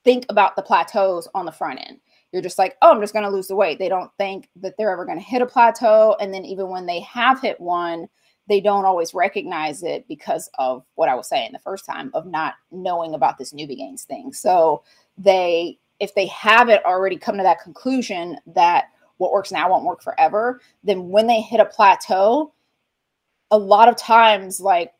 think 0.03 0.25
about 0.29 0.55
the 0.55 0.61
plateaus 0.61 1.27
on 1.33 1.45
the 1.45 1.51
front 1.51 1.79
end. 1.79 1.99
You're 2.31 2.41
just 2.41 2.59
like, 2.59 2.75
oh, 2.81 2.91
I'm 2.91 3.01
just 3.01 3.13
going 3.13 3.25
to 3.25 3.31
lose 3.31 3.47
the 3.47 3.55
weight. 3.55 3.79
They 3.79 3.89
don't 3.89 4.11
think 4.17 4.49
that 4.57 4.75
they're 4.77 4.91
ever 4.91 5.05
going 5.05 5.17
to 5.17 5.23
hit 5.23 5.41
a 5.41 5.45
plateau. 5.45 6.15
And 6.19 6.33
then 6.33 6.45
even 6.45 6.69
when 6.69 6.85
they 6.85 6.99
have 7.01 7.41
hit 7.41 7.59
one, 7.59 8.07
they 8.49 8.59
don't 8.59 8.85
always 8.85 9.13
recognize 9.13 9.83
it 9.83 10.07
because 10.07 10.49
of 10.57 10.83
what 10.95 11.07
I 11.07 11.15
was 11.15 11.29
saying 11.29 11.51
the 11.53 11.59
first 11.59 11.85
time 11.85 12.09
of 12.13 12.25
not 12.25 12.55
knowing 12.71 13.13
about 13.13 13.37
this 13.37 13.53
newbie 13.53 13.77
gains 13.77 14.03
thing. 14.03 14.33
So 14.33 14.83
they, 15.17 15.77
if 15.99 16.15
they 16.15 16.25
haven't 16.27 16.83
already 16.83 17.15
come 17.15 17.37
to 17.37 17.43
that 17.43 17.61
conclusion 17.61 18.37
that 18.47 18.85
what 19.17 19.31
works 19.31 19.51
now 19.51 19.69
won't 19.69 19.85
work 19.85 20.01
forever, 20.01 20.61
then 20.83 21.09
when 21.09 21.27
they 21.27 21.41
hit 21.41 21.59
a 21.59 21.65
plateau, 21.65 22.51
a 23.51 23.57
lot 23.57 23.87
of 23.87 23.95
times, 23.95 24.59
like 24.59 24.93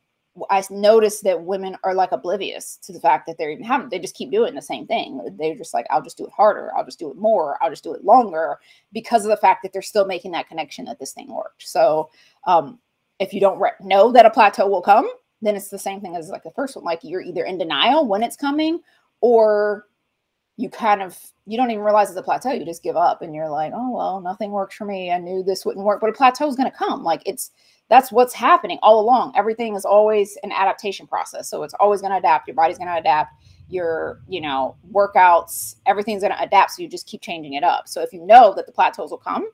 I 0.49 0.63
notice 0.69 1.21
that 1.21 1.43
women 1.43 1.75
are 1.83 1.95
like 1.95 2.11
oblivious 2.11 2.77
to 2.83 2.93
the 2.93 2.99
fact 2.99 3.25
that 3.25 3.37
they're 3.37 3.49
even 3.49 3.63
having, 3.63 3.89
they 3.89 3.99
just 3.99 4.15
keep 4.15 4.29
doing 4.31 4.53
the 4.53 4.61
same 4.61 4.85
thing. 4.85 5.21
They're 5.39 5.55
just 5.55 5.73
like, 5.73 5.87
I'll 5.89 6.03
just 6.03 6.17
do 6.17 6.25
it 6.25 6.31
harder. 6.35 6.71
I'll 6.77 6.85
just 6.85 6.99
do 6.99 7.09
it 7.09 7.17
more. 7.17 7.57
I'll 7.61 7.71
just 7.71 7.83
do 7.83 7.93
it 7.93 8.03
longer 8.03 8.59
because 8.93 9.25
of 9.25 9.31
the 9.31 9.37
fact 9.37 9.63
that 9.63 9.73
they're 9.73 9.81
still 9.81 10.05
making 10.05 10.31
that 10.33 10.47
connection 10.47 10.85
that 10.85 10.99
this 10.99 11.13
thing 11.13 11.33
worked. 11.33 11.67
So, 11.67 12.09
um, 12.45 12.79
if 13.19 13.33
you 13.33 13.39
don't 13.39 13.59
re- 13.59 13.71
know 13.81 14.11
that 14.11 14.25
a 14.25 14.29
plateau 14.29 14.67
will 14.67 14.81
come, 14.81 15.09
then 15.41 15.55
it's 15.55 15.69
the 15.69 15.79
same 15.79 16.01
thing 16.01 16.15
as 16.15 16.29
like 16.29 16.43
the 16.43 16.51
first 16.51 16.75
one. 16.75 16.85
Like 16.85 16.99
you're 17.03 17.21
either 17.21 17.43
in 17.43 17.57
denial 17.57 18.07
when 18.07 18.23
it's 18.23 18.35
coming 18.35 18.79
or 19.21 19.85
you 20.57 20.69
kind 20.69 21.01
of 21.01 21.17
you 21.45 21.57
don't 21.57 21.71
even 21.71 21.83
realize 21.83 22.09
it's 22.09 22.19
a 22.19 22.23
plateau. 22.23 22.51
You 22.51 22.65
just 22.65 22.83
give 22.83 22.97
up 22.97 23.21
and 23.21 23.33
you're 23.33 23.49
like 23.49 23.71
oh 23.73 23.91
well 23.91 24.21
nothing 24.21 24.51
works 24.51 24.75
for 24.75 24.85
me. 24.85 25.11
I 25.11 25.17
knew 25.17 25.43
this 25.43 25.65
wouldn't 25.65 25.85
work. 25.85 26.01
But 26.01 26.09
a 26.09 26.13
plateau 26.13 26.47
is 26.47 26.55
going 26.55 26.69
to 26.69 26.77
come. 26.77 27.03
Like 27.03 27.21
it's 27.25 27.51
that's 27.89 28.11
what's 28.11 28.33
happening 28.33 28.77
all 28.83 28.99
along. 28.99 29.33
Everything 29.35 29.75
is 29.75 29.85
always 29.85 30.37
an 30.43 30.51
adaptation 30.51 31.07
process. 31.07 31.49
So 31.49 31.63
it's 31.63 31.73
always 31.75 32.01
going 32.01 32.11
to 32.11 32.17
adapt. 32.17 32.47
Your 32.47 32.55
body's 32.55 32.77
going 32.77 32.89
to 32.89 32.97
adapt. 32.97 33.33
Your 33.69 34.19
you 34.27 34.41
know 34.41 34.75
workouts 34.91 35.75
everything's 35.85 36.21
going 36.21 36.33
to 36.33 36.43
adapt. 36.43 36.71
So 36.71 36.81
you 36.83 36.89
just 36.89 37.07
keep 37.07 37.21
changing 37.21 37.53
it 37.53 37.63
up. 37.63 37.87
So 37.87 38.01
if 38.01 38.11
you 38.11 38.25
know 38.25 38.53
that 38.55 38.65
the 38.65 38.71
plateaus 38.71 39.11
will 39.11 39.17
come 39.17 39.47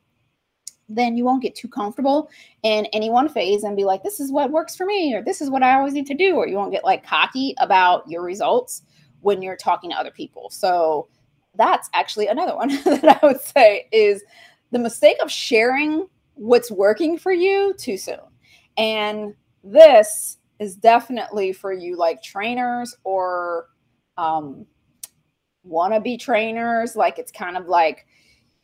then 0.88 1.18
you 1.18 1.26
won't 1.26 1.42
get 1.42 1.56
too 1.56 1.68
comfortable 1.68 2.30
in 2.64 2.86
any 2.94 3.10
one 3.10 3.28
phase 3.28 3.64
and 3.64 3.76
be 3.76 3.86
like 3.86 4.04
this 4.04 4.20
is 4.20 4.32
what 4.32 4.52
works 4.52 4.76
for 4.76 4.86
me 4.86 5.16
or 5.16 5.22
this 5.24 5.42
is 5.42 5.50
what 5.50 5.64
i 5.64 5.74
always 5.74 5.94
need 5.94 6.06
to 6.06 6.14
do 6.14 6.36
or 6.36 6.48
you 6.48 6.56
won't 6.56 6.72
get 6.72 6.84
like 6.84 7.06
cocky 7.06 7.56
about 7.60 8.08
your 8.08 8.22
results 8.22 8.84
when 9.26 9.42
you're 9.42 9.58
talking 9.58 9.90
to 9.90 9.98
other 9.98 10.12
people. 10.12 10.50
So 10.52 11.08
that's 11.56 11.90
actually 11.94 12.28
another 12.28 12.56
one 12.56 12.68
that 12.86 13.20
I 13.24 13.26
would 13.26 13.42
say 13.42 13.88
is 13.92 14.24
the 14.72 14.80
mistake 14.80 15.18
of 15.22 15.32
sharing 15.32 16.08
what's 16.36 16.70
working 16.70 17.18
for 17.18 17.32
you 17.32 17.74
too 17.74 17.98
soon. 17.98 18.20
And 18.78 19.34
this 19.64 20.38
is 20.60 20.76
definitely 20.76 21.54
for 21.54 21.74
you 21.74 21.98
like 21.98 22.22
trainers 22.22 22.96
or 23.04 23.68
um 24.18 24.66
wannabe 25.68 26.18
trainers 26.18 26.96
like 26.96 27.18
it's 27.18 27.32
kind 27.32 27.58
of 27.58 27.68
like 27.68 28.06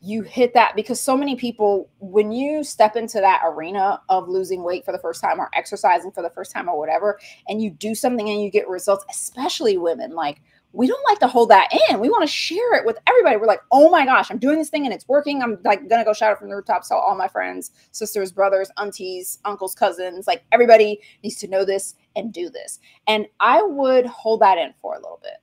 you 0.04 0.22
hit 0.22 0.52
that 0.52 0.74
because 0.74 1.00
so 1.00 1.16
many 1.16 1.36
people 1.36 1.88
when 2.00 2.32
you 2.32 2.64
step 2.64 2.96
into 2.96 3.20
that 3.20 3.40
arena 3.46 4.02
of 4.08 4.28
losing 4.28 4.64
weight 4.64 4.84
for 4.84 4.90
the 4.90 4.98
first 4.98 5.20
time 5.20 5.38
or 5.40 5.48
exercising 5.54 6.10
for 6.10 6.22
the 6.22 6.30
first 6.30 6.50
time 6.50 6.68
or 6.68 6.76
whatever 6.76 7.20
and 7.48 7.62
you 7.62 7.70
do 7.70 7.94
something 7.94 8.28
and 8.28 8.42
you 8.42 8.50
get 8.50 8.68
results 8.68 9.04
especially 9.08 9.78
women 9.78 10.10
like 10.12 10.42
we 10.72 10.86
don't 10.86 11.04
like 11.08 11.18
to 11.18 11.26
hold 11.26 11.50
that 11.50 11.68
in. 11.90 12.00
We 12.00 12.08
want 12.08 12.22
to 12.22 12.32
share 12.32 12.74
it 12.74 12.86
with 12.86 12.98
everybody. 13.06 13.36
We're 13.36 13.46
like, 13.46 13.60
oh 13.70 13.90
my 13.90 14.06
gosh, 14.06 14.30
I'm 14.30 14.38
doing 14.38 14.56
this 14.56 14.70
thing 14.70 14.86
and 14.86 14.94
it's 14.94 15.06
working. 15.06 15.42
I'm 15.42 15.58
like 15.64 15.88
gonna 15.88 16.04
go 16.04 16.14
shout 16.14 16.32
it 16.32 16.38
from 16.38 16.48
the 16.48 16.56
rooftops. 16.56 16.88
Tell 16.88 16.98
all 16.98 17.14
my 17.14 17.28
friends, 17.28 17.72
sisters, 17.90 18.32
brothers, 18.32 18.70
aunties, 18.78 19.38
uncles, 19.44 19.74
cousins, 19.74 20.26
like 20.26 20.44
everybody 20.50 21.00
needs 21.22 21.36
to 21.36 21.48
know 21.48 21.64
this 21.64 21.94
and 22.16 22.32
do 22.32 22.48
this. 22.48 22.78
And 23.06 23.26
I 23.40 23.62
would 23.62 24.06
hold 24.06 24.40
that 24.40 24.58
in 24.58 24.72
for 24.80 24.94
a 24.94 24.98
little 24.98 25.20
bit. 25.22 25.34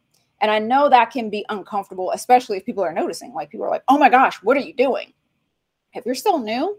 And 0.42 0.50
I 0.50 0.60
know 0.60 0.90
that 0.90 1.12
can 1.12 1.30
be 1.30 1.46
uncomfortable, 1.50 2.12
especially 2.12 2.58
if 2.58 2.66
people 2.66 2.84
are 2.84 2.94
noticing. 2.94 3.34
Like 3.34 3.50
people 3.50 3.66
are 3.66 3.70
like, 3.70 3.84
oh 3.88 3.98
my 3.98 4.10
gosh, 4.10 4.42
what 4.44 4.58
are 4.58 4.62
you 4.62 4.74
doing? 4.74 5.14
If 5.94 6.06
you're 6.06 6.16
still 6.16 6.40
new, 6.40 6.78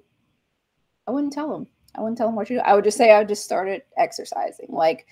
I 1.07 1.11
wouldn't 1.11 1.33
tell 1.33 1.51
them. 1.51 1.67
I 1.95 2.01
wouldn't 2.01 2.19
tell 2.19 2.29
them 2.29 2.37
what 2.37 2.49
you 2.49 2.59
do. 2.59 2.63
I 2.63 2.75
would 2.75 2.85
just 2.85 2.97
say 2.97 3.13
I 3.13 3.25
just 3.25 3.45
started 3.45 3.83
exercising. 3.97 4.69
Like 4.69 5.07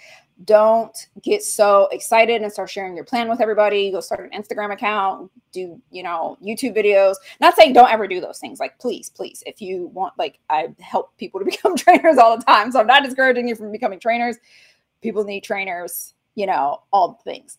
don't 0.44 0.96
get 1.22 1.42
so 1.42 1.88
excited 1.90 2.42
and 2.42 2.52
start 2.52 2.70
sharing 2.70 2.94
your 2.94 3.04
plan 3.04 3.28
with 3.28 3.40
everybody. 3.40 3.90
Go 3.90 4.00
start 4.00 4.30
an 4.32 4.40
Instagram 4.40 4.72
account, 4.72 5.30
do, 5.52 5.80
you 5.90 6.02
know, 6.02 6.36
YouTube 6.44 6.76
videos. 6.76 7.16
Not 7.40 7.56
saying 7.56 7.72
don't 7.72 7.90
ever 7.90 8.06
do 8.06 8.20
those 8.20 8.38
things. 8.38 8.60
Like, 8.60 8.78
please, 8.78 9.10
please, 9.10 9.42
if 9.46 9.60
you 9.60 9.88
want, 9.88 10.14
like, 10.16 10.38
I 10.48 10.68
help 10.78 11.16
people 11.16 11.40
to 11.40 11.44
become 11.46 11.76
trainers 11.76 12.18
all 12.18 12.36
the 12.36 12.44
time. 12.44 12.70
So 12.70 12.78
I'm 12.80 12.86
not 12.86 13.02
discouraging 13.02 13.48
you 13.48 13.56
from 13.56 13.72
becoming 13.72 13.98
trainers. 13.98 14.36
People 15.02 15.24
need 15.24 15.42
trainers, 15.42 16.14
you 16.36 16.46
know, 16.46 16.82
all 16.92 17.20
the 17.24 17.30
things. 17.30 17.58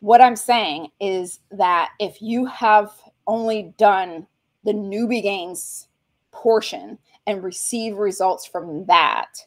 What 0.00 0.20
I'm 0.20 0.36
saying 0.36 0.88
is 1.00 1.40
that 1.50 1.90
if 1.98 2.22
you 2.22 2.46
have 2.46 2.92
only 3.26 3.74
done 3.78 4.26
the 4.64 4.72
newbie 4.72 5.22
gains 5.22 5.88
portion 6.30 6.98
and 7.26 7.42
receive 7.42 7.96
results 7.96 8.46
from 8.46 8.84
that, 8.86 9.44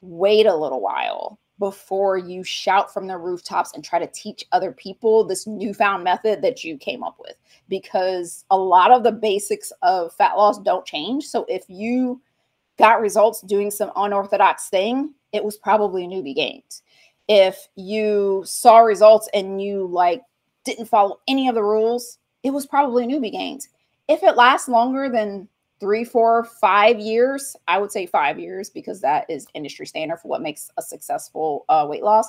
wait 0.00 0.46
a 0.46 0.56
little 0.56 0.80
while 0.80 1.38
before 1.58 2.18
you 2.18 2.42
shout 2.42 2.92
from 2.92 3.06
the 3.06 3.16
rooftops 3.16 3.72
and 3.74 3.82
try 3.82 3.98
to 3.98 4.06
teach 4.08 4.44
other 4.52 4.72
people 4.72 5.24
this 5.24 5.46
newfound 5.46 6.04
method 6.04 6.42
that 6.42 6.64
you 6.64 6.76
came 6.76 7.02
up 7.02 7.16
with. 7.18 7.34
Because 7.68 8.44
a 8.50 8.56
lot 8.58 8.90
of 8.90 9.02
the 9.02 9.12
basics 9.12 9.72
of 9.82 10.12
fat 10.14 10.36
loss 10.36 10.58
don't 10.58 10.86
change. 10.86 11.24
So 11.26 11.44
if 11.48 11.64
you 11.68 12.20
got 12.78 13.00
results 13.00 13.40
doing 13.42 13.70
some 13.70 13.90
unorthodox 13.96 14.68
thing 14.68 15.14
it 15.32 15.44
was 15.44 15.56
probably 15.56 16.06
newbie 16.06 16.34
gains 16.34 16.82
if 17.28 17.68
you 17.76 18.42
saw 18.46 18.78
results 18.78 19.28
and 19.34 19.60
you 19.60 19.86
like 19.86 20.22
didn't 20.64 20.86
follow 20.86 21.20
any 21.28 21.48
of 21.48 21.54
the 21.54 21.62
rules 21.62 22.18
it 22.42 22.50
was 22.50 22.66
probably 22.66 23.06
newbie 23.06 23.32
gains 23.32 23.68
if 24.08 24.22
it 24.22 24.36
lasts 24.36 24.68
longer 24.68 25.08
than 25.08 25.48
three, 25.78 26.04
four, 26.04 26.44
five 26.44 26.98
years. 26.98 27.56
I 27.68 27.78
would 27.78 27.92
say 27.92 28.06
five 28.06 28.38
years 28.38 28.70
because 28.70 29.00
that 29.00 29.28
is 29.28 29.46
industry 29.54 29.86
standard 29.86 30.18
for 30.18 30.28
what 30.28 30.42
makes 30.42 30.70
a 30.78 30.82
successful 30.82 31.64
uh, 31.68 31.86
weight 31.88 32.02
loss. 32.02 32.28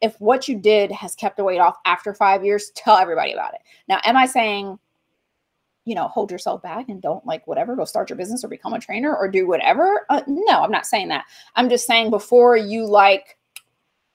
If 0.00 0.18
what 0.20 0.48
you 0.48 0.56
did 0.56 0.90
has 0.92 1.14
kept 1.14 1.36
the 1.36 1.44
weight 1.44 1.58
off 1.58 1.76
after 1.84 2.14
five 2.14 2.44
years, 2.44 2.70
tell 2.74 2.96
everybody 2.96 3.32
about 3.32 3.54
it. 3.54 3.60
Now, 3.88 4.00
am 4.04 4.16
I 4.16 4.26
saying 4.26 4.78
you 5.86 5.94
know, 5.94 6.08
hold 6.08 6.32
yourself 6.32 6.60
back 6.62 6.88
and 6.88 7.00
don't 7.00 7.24
like 7.24 7.46
whatever, 7.46 7.76
go 7.76 7.84
start 7.84 8.10
your 8.10 8.16
business 8.16 8.42
or 8.42 8.48
become 8.48 8.74
a 8.74 8.80
trainer 8.80 9.16
or 9.16 9.28
do 9.28 9.46
whatever. 9.46 10.04
Uh, 10.10 10.20
no, 10.26 10.60
I'm 10.60 10.70
not 10.72 10.84
saying 10.84 11.06
that. 11.08 11.26
I'm 11.54 11.68
just 11.68 11.86
saying 11.86 12.10
before 12.10 12.56
you 12.56 12.84
like 12.84 13.35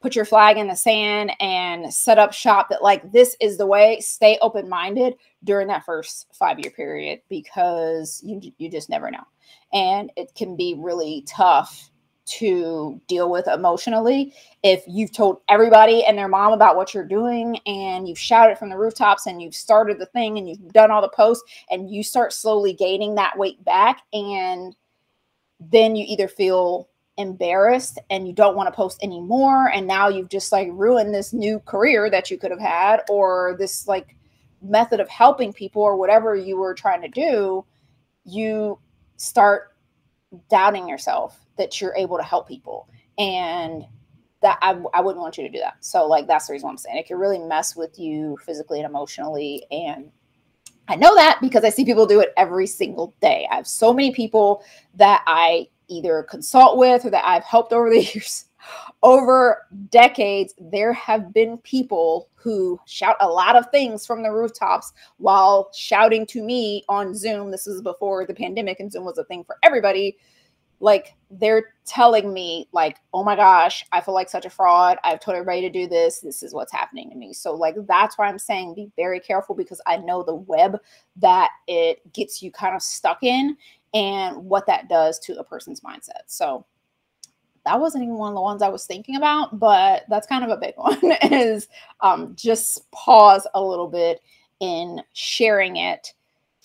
put 0.01 0.15
your 0.15 0.25
flag 0.25 0.57
in 0.57 0.67
the 0.67 0.75
sand 0.75 1.31
and 1.39 1.93
set 1.93 2.17
up 2.17 2.33
shop 2.33 2.69
that 2.69 2.81
like 2.81 3.11
this 3.11 3.35
is 3.39 3.57
the 3.57 3.65
way, 3.65 3.99
stay 3.99 4.37
open 4.41 4.67
minded 4.67 5.15
during 5.43 5.67
that 5.67 5.85
first 5.85 6.27
five 6.33 6.59
year 6.59 6.71
period 6.71 7.21
because 7.29 8.21
you, 8.23 8.41
you 8.57 8.69
just 8.69 8.89
never 8.89 9.11
know. 9.11 9.23
And 9.73 10.11
it 10.17 10.33
can 10.35 10.55
be 10.55 10.75
really 10.77 11.23
tough 11.27 11.91
to 12.23 13.01
deal 13.07 13.29
with 13.29 13.47
emotionally 13.47 14.33
if 14.63 14.83
you've 14.87 15.11
told 15.11 15.41
everybody 15.49 16.05
and 16.05 16.17
their 16.17 16.27
mom 16.27 16.53
about 16.53 16.75
what 16.75 16.93
you're 16.93 17.03
doing 17.03 17.57
and 17.65 18.07
you've 18.07 18.19
shouted 18.19 18.57
from 18.57 18.69
the 18.69 18.77
rooftops 18.77 19.25
and 19.25 19.41
you've 19.41 19.55
started 19.55 19.99
the 19.99 20.05
thing 20.07 20.37
and 20.37 20.47
you've 20.47 20.71
done 20.71 20.91
all 20.91 21.01
the 21.01 21.09
posts 21.09 21.43
and 21.71 21.89
you 21.89 22.03
start 22.03 22.31
slowly 22.31 22.73
gaining 22.73 23.15
that 23.15 23.37
weight 23.37 23.63
back 23.65 24.03
and 24.13 24.75
then 25.59 25.95
you 25.95 26.05
either 26.07 26.27
feel 26.27 26.89
embarrassed 27.21 27.99
and 28.09 28.27
you 28.27 28.33
don't 28.33 28.55
want 28.55 28.67
to 28.67 28.75
post 28.75 29.01
anymore 29.03 29.69
and 29.69 29.87
now 29.87 30.09
you've 30.09 30.29
just 30.29 30.51
like 30.51 30.67
ruined 30.71 31.13
this 31.13 31.31
new 31.31 31.59
career 31.59 32.09
that 32.09 32.29
you 32.29 32.37
could 32.37 32.51
have 32.51 32.59
had 32.59 33.01
or 33.09 33.55
this 33.57 33.87
like 33.87 34.15
method 34.61 34.99
of 34.99 35.07
helping 35.07 35.53
people 35.53 35.81
or 35.81 35.95
whatever 35.95 36.35
you 36.35 36.57
were 36.57 36.73
trying 36.73 37.01
to 37.01 37.07
do 37.07 37.65
you 38.25 38.77
start 39.17 39.75
doubting 40.49 40.87
yourself 40.87 41.39
that 41.57 41.79
you're 41.81 41.95
able 41.95 42.17
to 42.17 42.23
help 42.23 42.47
people. 42.47 42.89
And 43.17 43.85
that 44.41 44.57
I, 44.61 44.81
I 44.93 45.01
wouldn't 45.01 45.21
want 45.21 45.37
you 45.37 45.43
to 45.43 45.49
do 45.49 45.59
that. 45.59 45.77
So 45.81 46.07
like 46.07 46.25
that's 46.25 46.47
the 46.47 46.53
reason 46.53 46.69
I'm 46.69 46.77
saying 46.77 46.97
it 46.97 47.05
can 47.05 47.17
really 47.17 47.37
mess 47.37 47.75
with 47.75 47.99
you 47.99 48.37
physically 48.43 48.79
and 48.79 48.89
emotionally. 48.89 49.65
And 49.69 50.11
I 50.87 50.95
know 50.95 51.13
that 51.15 51.37
because 51.41 51.63
I 51.63 51.69
see 51.69 51.85
people 51.85 52.07
do 52.07 52.19
it 52.19 52.33
every 52.37 52.65
single 52.65 53.13
day. 53.21 53.47
I 53.51 53.55
have 53.55 53.67
so 53.67 53.93
many 53.93 54.11
people 54.11 54.63
that 54.95 55.23
I 55.27 55.67
either 55.91 56.23
consult 56.23 56.77
with 56.77 57.05
or 57.05 57.09
that 57.09 57.25
I've 57.25 57.43
helped 57.43 57.73
over 57.73 57.89
the 57.89 58.03
years. 58.13 58.45
Over 59.03 59.67
decades, 59.89 60.53
there 60.59 60.93
have 60.93 61.33
been 61.33 61.57
people 61.59 62.29
who 62.35 62.79
shout 62.85 63.15
a 63.19 63.27
lot 63.27 63.55
of 63.55 63.69
things 63.71 64.05
from 64.05 64.21
the 64.21 64.31
rooftops 64.31 64.93
while 65.17 65.71
shouting 65.73 66.27
to 66.27 66.43
me 66.43 66.83
on 66.87 67.15
Zoom. 67.15 67.49
This 67.49 67.65
is 67.65 67.81
before 67.81 68.25
the 68.27 68.35
pandemic, 68.35 68.79
and 68.79 68.91
Zoom 68.91 69.05
was 69.05 69.17
a 69.17 69.23
thing 69.23 69.43
for 69.43 69.57
everybody 69.63 70.17
like 70.81 71.13
they're 71.29 71.75
telling 71.85 72.33
me 72.33 72.67
like 72.73 72.97
oh 73.13 73.23
my 73.23 73.35
gosh 73.35 73.85
i 73.91 74.01
feel 74.01 74.13
like 74.13 74.27
such 74.27 74.45
a 74.45 74.49
fraud 74.49 74.97
i've 75.03 75.19
told 75.19 75.35
everybody 75.35 75.61
to 75.61 75.69
do 75.69 75.87
this 75.87 76.19
this 76.19 76.43
is 76.43 76.53
what's 76.53 76.71
happening 76.71 77.09
to 77.09 77.15
me 77.15 77.31
so 77.31 77.53
like 77.53 77.75
that's 77.87 78.17
why 78.17 78.27
i'm 78.27 78.39
saying 78.39 78.73
be 78.73 78.91
very 78.97 79.19
careful 79.19 79.55
because 79.55 79.79
i 79.85 79.95
know 79.95 80.23
the 80.23 80.35
web 80.35 80.77
that 81.15 81.51
it 81.67 81.99
gets 82.13 82.41
you 82.41 82.51
kind 82.51 82.75
of 82.75 82.81
stuck 82.81 83.19
in 83.21 83.55
and 83.93 84.37
what 84.37 84.65
that 84.67 84.89
does 84.89 85.19
to 85.19 85.37
a 85.39 85.43
person's 85.43 85.81
mindset 85.81 86.23
so 86.27 86.65
that 87.65 87.79
wasn't 87.79 88.03
even 88.03 88.15
one 88.15 88.29
of 88.29 88.35
the 88.35 88.41
ones 88.41 88.61
i 88.61 88.69
was 88.69 88.85
thinking 88.85 89.15
about 89.15 89.59
but 89.59 90.03
that's 90.09 90.27
kind 90.27 90.43
of 90.43 90.49
a 90.49 90.57
big 90.57 90.73
one 90.77 90.99
is 91.31 91.67
um, 92.01 92.33
just 92.35 92.89
pause 92.91 93.47
a 93.53 93.63
little 93.63 93.87
bit 93.87 94.21
in 94.59 95.01
sharing 95.13 95.77
it 95.77 96.13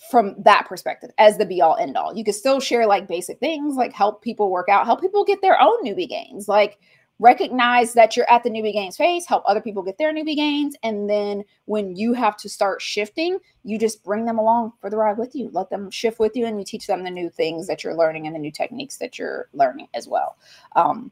from 0.09 0.35
that 0.37 0.65
perspective 0.67 1.09
as 1.17 1.37
the 1.37 1.45
be 1.45 1.61
all 1.61 1.75
end 1.77 1.97
all. 1.97 2.15
You 2.15 2.23
could 2.23 2.35
still 2.35 2.59
share 2.59 2.85
like 2.85 3.07
basic 3.07 3.39
things 3.39 3.75
like 3.75 3.93
help 3.93 4.21
people 4.21 4.49
work 4.49 4.69
out, 4.69 4.85
help 4.85 5.01
people 5.01 5.25
get 5.25 5.41
their 5.41 5.59
own 5.61 5.83
newbie 5.83 6.07
gains, 6.07 6.47
like 6.47 6.79
recognize 7.19 7.93
that 7.93 8.15
you're 8.15 8.29
at 8.29 8.43
the 8.43 8.49
newbie 8.49 8.73
gains 8.73 8.97
phase, 8.97 9.25
help 9.25 9.43
other 9.45 9.61
people 9.61 9.81
get 9.81 9.97
their 9.97 10.13
newbie 10.13 10.35
gains. 10.35 10.75
And 10.83 11.09
then 11.09 11.43
when 11.65 11.95
you 11.95 12.13
have 12.13 12.37
to 12.37 12.49
start 12.49 12.81
shifting, 12.81 13.39
you 13.63 13.79
just 13.79 14.03
bring 14.03 14.25
them 14.25 14.37
along 14.37 14.73
for 14.79 14.89
the 14.89 14.97
ride 14.97 15.17
with 15.17 15.35
you, 15.35 15.49
let 15.51 15.69
them 15.69 15.89
shift 15.89 16.19
with 16.19 16.35
you, 16.35 16.45
and 16.45 16.59
you 16.59 16.65
teach 16.65 16.87
them 16.87 17.03
the 17.03 17.09
new 17.09 17.29
things 17.29 17.67
that 17.67 17.83
you're 17.83 17.95
learning 17.95 18.27
and 18.27 18.35
the 18.35 18.39
new 18.39 18.51
techniques 18.51 18.97
that 18.97 19.17
you're 19.17 19.49
learning 19.53 19.87
as 19.93 20.07
well. 20.07 20.37
Um, 20.75 21.11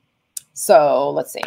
so 0.54 1.10
let's 1.12 1.34
see. 1.34 1.44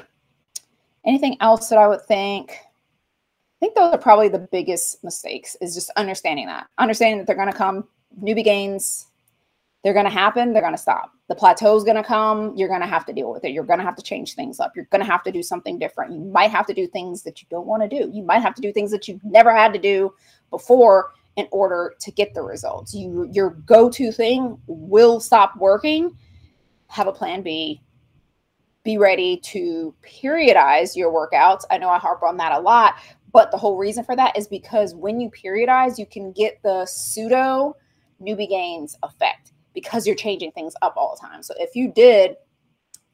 Anything 1.05 1.37
else 1.41 1.69
that 1.69 1.79
I 1.79 1.87
would 1.87 2.03
think? 2.03 2.51
I 2.51 3.59
think 3.61 3.75
those 3.75 3.93
are 3.93 3.99
probably 3.99 4.29
the 4.29 4.39
biggest 4.39 5.03
mistakes 5.03 5.57
is 5.61 5.75
just 5.75 5.91
understanding 5.97 6.47
that, 6.47 6.69
understanding 6.79 7.19
that 7.19 7.27
they're 7.27 7.37
going 7.37 7.51
to 7.51 7.57
come 7.57 7.89
newbie 8.23 8.45
gains. 8.45 9.08
They're 9.85 9.93
going 9.93 10.07
to 10.07 10.11
happen. 10.11 10.53
They're 10.53 10.63
going 10.63 10.75
to 10.75 10.79
stop. 10.79 11.13
The 11.29 11.35
plateau 11.35 11.77
is 11.77 11.85
going 11.85 11.97
to 11.97 12.03
come. 12.03 12.53
You're 12.57 12.69
going 12.69 12.81
to 12.81 12.87
have 12.87 13.07
to 13.07 13.13
deal 13.13 13.31
with 13.31 13.45
it. 13.45 13.53
You're 13.53 13.65
going 13.65 13.79
to 13.79 13.85
have 13.85 13.97
to 13.97 14.03
change 14.03 14.35
things 14.35 14.59
up. 14.59 14.73
You're 14.75 14.87
going 14.87 15.05
to 15.05 15.11
have 15.11 15.23
to 15.25 15.33
do 15.33 15.43
something 15.43 15.79
different. 15.79 16.13
You 16.13 16.21
might 16.21 16.51
have 16.51 16.67
to 16.67 16.75
do 16.75 16.87
things 16.87 17.23
that 17.23 17.41
you 17.41 17.47
don't 17.51 17.67
want 17.67 17.83
to 17.83 17.89
do. 17.89 18.11
You 18.13 18.25
might 18.25 18.41
have 18.41 18.55
to 18.57 18.63
do 18.63 18.73
things 18.73 18.91
that 18.91 19.07
you've 19.07 19.23
never 19.25 19.55
had 19.55 19.73
to 19.75 19.79
do 19.79 20.13
before 20.51 21.13
in 21.37 21.47
order 21.53 21.95
to 22.01 22.11
get 22.11 22.35
the 22.35 22.43
results. 22.43 22.93
You 22.93 23.29
your 23.33 23.51
go-to 23.51 24.11
thing 24.11 24.59
will 24.67 25.21
stop 25.21 25.57
working. 25.57 26.17
Have 26.89 27.07
a 27.07 27.13
plan 27.13 27.43
B. 27.43 27.81
Be 28.83 28.99
ready 28.99 29.37
to 29.37 29.95
periodize 30.03 30.97
your 30.97 31.13
workouts. 31.13 31.65
I 31.71 31.79
know 31.79 31.91
I 31.91 31.99
harp 31.99 32.23
on 32.23 32.39
that 32.39 32.53
a 32.53 32.59
lot, 32.59 32.95
but 33.33 33.53
the 33.53 33.59
whole 33.59 33.77
reason 33.77 34.03
for 34.03 34.17
that 34.17 34.37
is 34.37 34.49
because 34.49 34.95
when 34.95 35.21
you 35.21 35.31
periodize, 35.31 35.99
you 35.99 36.07
can 36.07 36.33
get 36.33 36.61
the 36.65 36.85
pseudo 36.87 37.77
newbie 38.21 38.49
gains 38.49 38.97
effect 39.05 39.53
because 39.81 40.07
you're 40.07 40.17
changing 40.17 40.53
things 40.53 40.75
up 40.83 40.95
all 40.97 41.15
the 41.15 41.27
time. 41.27 41.43
So 41.43 41.55
if 41.59 41.77
you 41.77 41.93
did 41.93 42.37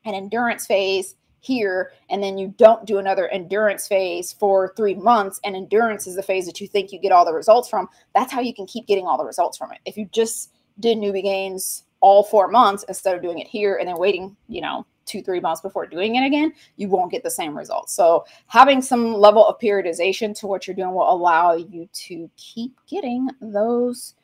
an 0.05 0.14
endurance 0.14 0.66
phase 0.66 1.16
here 1.40 1.92
and 2.09 2.22
then 2.22 2.38
you 2.38 2.55
don't 2.57 2.87
do 2.87 2.96
another 2.96 3.29
endurance 3.29 3.87
phase 3.87 4.33
for 4.33 4.72
three 4.77 4.94
months 4.94 5.38
and 5.44 5.55
endurance 5.55 6.07
is 6.07 6.16
the 6.16 6.22
phase 6.22 6.46
that 6.46 6.59
you 6.59 6.66
think 6.66 6.90
you 6.90 6.98
get 6.98 7.12
all 7.12 7.27
the 7.27 7.35
results 7.35 7.68
from 7.68 7.87
that's 8.14 8.33
how 8.33 8.40
you 8.40 8.55
can 8.55 8.64
keep 8.64 8.87
getting 8.87 9.07
all 9.07 9.18
the 9.18 9.24
results 9.24 9.59
from 9.59 9.70
it 9.70 9.79
if 9.85 9.98
you 9.98 10.09
just 10.11 10.53
did 10.81 10.96
newbie 10.96 11.22
gains 11.22 11.85
all 12.00 12.22
four 12.22 12.48
months 12.48 12.83
instead 12.88 13.14
of 13.14 13.20
doing 13.20 13.40
it 13.40 13.46
here 13.46 13.77
and 13.77 13.87
then 13.87 13.98
waiting 13.98 14.35
you 14.48 14.62
know 14.62 14.87
two, 15.05 15.22
three 15.22 15.40
months 15.40 15.61
before 15.61 15.87
doing 15.87 16.16
it 16.16 16.27
again, 16.27 16.53
you 16.77 16.88
won't 16.88 17.11
get 17.11 17.22
the 17.22 17.31
same 17.31 17.57
results. 17.57 17.92
So, 17.92 18.24
having 18.46 18.83
some 18.83 19.14
level 19.14 19.46
of 19.46 19.59
periodization 19.59 20.37
to 20.40 20.46
what 20.46 20.66
you're 20.66 20.77
doing 20.77 20.94
will 20.94 21.11
allow 21.11 21.55
you 21.55 21.88
to 21.92 22.31
keep 22.37 22.74
getting 22.87 23.29
those 23.40 24.14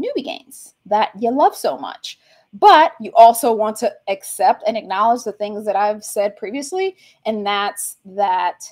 newbie 0.00 0.24
gains 0.24 0.74
that 0.86 1.10
you 1.18 1.30
love 1.30 1.54
so 1.54 1.76
much. 1.78 2.18
But 2.52 2.92
you 3.00 3.12
also 3.14 3.52
want 3.52 3.76
to 3.78 3.92
accept 4.08 4.64
and 4.66 4.76
acknowledge 4.76 5.22
the 5.22 5.32
things 5.32 5.64
that 5.66 5.76
I've 5.76 6.02
said 6.04 6.36
previously, 6.36 6.96
and 7.24 7.46
that's 7.46 7.98
that 8.04 8.64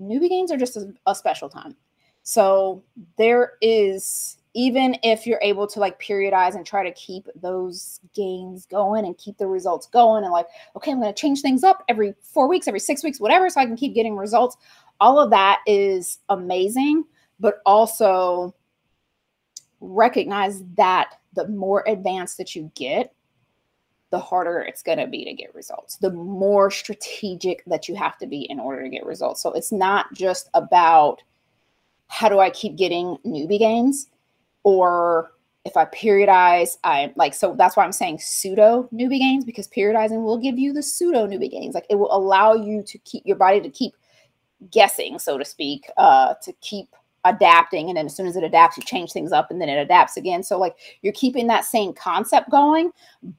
newbie 0.00 0.28
gains 0.28 0.50
are 0.50 0.56
just 0.56 0.76
a, 0.76 0.92
a 1.06 1.14
special 1.14 1.48
time. 1.48 1.76
So, 2.24 2.82
there 3.16 3.52
is 3.60 4.38
even 4.56 4.96
if 5.02 5.26
you're 5.26 5.38
able 5.42 5.66
to 5.66 5.78
like 5.78 6.00
periodize 6.00 6.54
and 6.54 6.64
try 6.64 6.82
to 6.82 6.90
keep 6.92 7.28
those 7.36 8.00
gains 8.14 8.64
going 8.64 9.04
and 9.04 9.18
keep 9.18 9.36
the 9.36 9.46
results 9.46 9.86
going 9.86 10.24
and 10.24 10.32
like 10.32 10.46
okay 10.74 10.90
i'm 10.90 11.00
going 11.00 11.12
to 11.12 11.20
change 11.20 11.42
things 11.42 11.62
up 11.62 11.84
every 11.88 12.14
four 12.22 12.48
weeks 12.48 12.66
every 12.66 12.80
six 12.80 13.04
weeks 13.04 13.20
whatever 13.20 13.50
so 13.50 13.60
i 13.60 13.66
can 13.66 13.76
keep 13.76 13.94
getting 13.94 14.16
results 14.16 14.56
all 14.98 15.18
of 15.20 15.30
that 15.30 15.60
is 15.66 16.18
amazing 16.30 17.04
but 17.38 17.60
also 17.66 18.54
recognize 19.80 20.62
that 20.76 21.18
the 21.34 21.46
more 21.48 21.84
advanced 21.86 22.38
that 22.38 22.54
you 22.54 22.70
get 22.74 23.12
the 24.10 24.18
harder 24.18 24.60
it's 24.60 24.82
going 24.82 24.98
to 24.98 25.06
be 25.06 25.24
to 25.24 25.34
get 25.34 25.54
results 25.54 25.96
the 25.96 26.12
more 26.12 26.70
strategic 26.70 27.64
that 27.66 27.88
you 27.88 27.94
have 27.94 28.16
to 28.16 28.26
be 28.26 28.42
in 28.42 28.60
order 28.60 28.82
to 28.82 28.88
get 28.88 29.04
results 29.04 29.42
so 29.42 29.52
it's 29.52 29.72
not 29.72 30.06
just 30.14 30.48
about 30.54 31.22
how 32.08 32.28
do 32.28 32.38
i 32.38 32.48
keep 32.50 32.76
getting 32.76 33.18
newbie 33.26 33.58
gains 33.58 34.08
or 34.62 35.30
if 35.66 35.76
I 35.76 35.84
periodize, 35.84 36.76
I 36.84 37.12
like 37.16 37.34
so 37.34 37.56
that's 37.58 37.76
why 37.76 37.84
I'm 37.84 37.92
saying 37.92 38.20
pseudo 38.20 38.88
newbie 38.94 39.18
gains 39.18 39.44
because 39.44 39.66
periodizing 39.66 40.22
will 40.22 40.38
give 40.38 40.58
you 40.58 40.72
the 40.72 40.82
pseudo 40.82 41.26
newbie 41.26 41.50
gains. 41.50 41.74
Like 41.74 41.86
it 41.90 41.96
will 41.96 42.14
allow 42.16 42.54
you 42.54 42.84
to 42.84 42.98
keep 42.98 43.24
your 43.26 43.36
body 43.36 43.60
to 43.60 43.68
keep 43.68 43.94
guessing, 44.70 45.18
so 45.18 45.38
to 45.38 45.44
speak, 45.44 45.90
uh, 45.96 46.34
to 46.42 46.52
keep 46.60 46.94
adapting. 47.34 47.88
And 47.88 47.96
then 47.96 48.06
as 48.06 48.16
soon 48.16 48.26
as 48.26 48.36
it 48.36 48.44
adapts, 48.44 48.76
you 48.76 48.82
change 48.82 49.12
things 49.12 49.32
up 49.32 49.50
and 49.50 49.60
then 49.60 49.68
it 49.68 49.78
adapts 49.78 50.16
again. 50.16 50.42
So 50.42 50.58
like 50.58 50.76
you're 51.02 51.12
keeping 51.12 51.46
that 51.48 51.64
same 51.64 51.92
concept 51.92 52.50
going, 52.50 52.90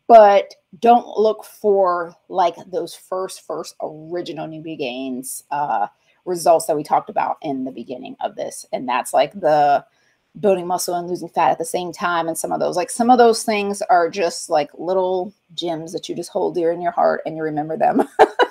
but 0.07 0.53
don't 0.79 1.07
look 1.17 1.43
for 1.43 2.15
like 2.29 2.55
those 2.67 2.95
first, 2.95 3.45
first 3.45 3.75
original 3.81 4.47
newbie 4.47 4.77
gains 4.77 5.43
uh 5.51 5.87
results 6.25 6.65
that 6.65 6.75
we 6.75 6.83
talked 6.83 7.09
about 7.09 7.37
in 7.41 7.63
the 7.63 7.71
beginning 7.71 8.15
of 8.19 8.35
this. 8.35 8.65
And 8.73 8.87
that's 8.87 9.13
like 9.13 9.31
the 9.33 9.85
building 10.39 10.67
muscle 10.67 10.93
and 10.93 11.07
losing 11.07 11.29
fat 11.29 11.51
at 11.51 11.57
the 11.57 11.65
same 11.65 11.91
time 11.91 12.27
and 12.27 12.37
some 12.37 12.51
of 12.51 12.59
those 12.59 12.75
like 12.75 12.91
some 12.91 13.09
of 13.09 13.17
those 13.17 13.43
things 13.43 13.81
are 13.83 14.09
just 14.09 14.49
like 14.49 14.69
little 14.75 15.33
gems 15.55 15.91
that 15.93 16.07
you 16.07 16.15
just 16.15 16.29
hold 16.29 16.53
dear 16.53 16.71
in 16.71 16.81
your 16.81 16.91
heart 16.91 17.21
and 17.25 17.35
you 17.35 17.41
remember 17.41 17.75
them 17.75 18.07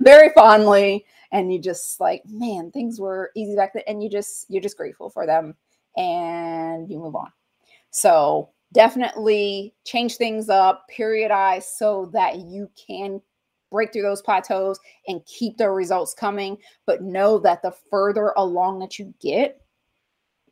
very 0.00 0.30
fondly 0.34 1.04
and 1.32 1.52
you 1.52 1.60
just 1.60 2.00
like 2.00 2.22
man 2.26 2.70
things 2.70 3.00
were 3.00 3.30
easy 3.34 3.56
back 3.56 3.72
then 3.72 3.82
and 3.86 4.02
you 4.02 4.08
just 4.08 4.46
you're 4.48 4.62
just 4.62 4.76
grateful 4.76 5.10
for 5.10 5.26
them 5.26 5.54
and 5.96 6.90
you 6.90 6.98
move 6.98 7.16
on. 7.16 7.30
So 7.90 8.50
definitely 8.72 9.74
change 9.84 10.16
things 10.16 10.48
up 10.48 10.86
periodize 10.96 11.64
so 11.64 12.10
that 12.12 12.36
you 12.38 12.70
can 12.76 13.20
break 13.70 13.92
through 13.92 14.02
those 14.02 14.22
plateaus 14.22 14.78
and 15.08 15.24
keep 15.26 15.56
the 15.56 15.68
results 15.68 16.14
coming 16.14 16.56
but 16.86 17.02
know 17.02 17.38
that 17.38 17.62
the 17.62 17.72
further 17.90 18.32
along 18.36 18.78
that 18.78 18.98
you 18.98 19.12
get 19.20 19.60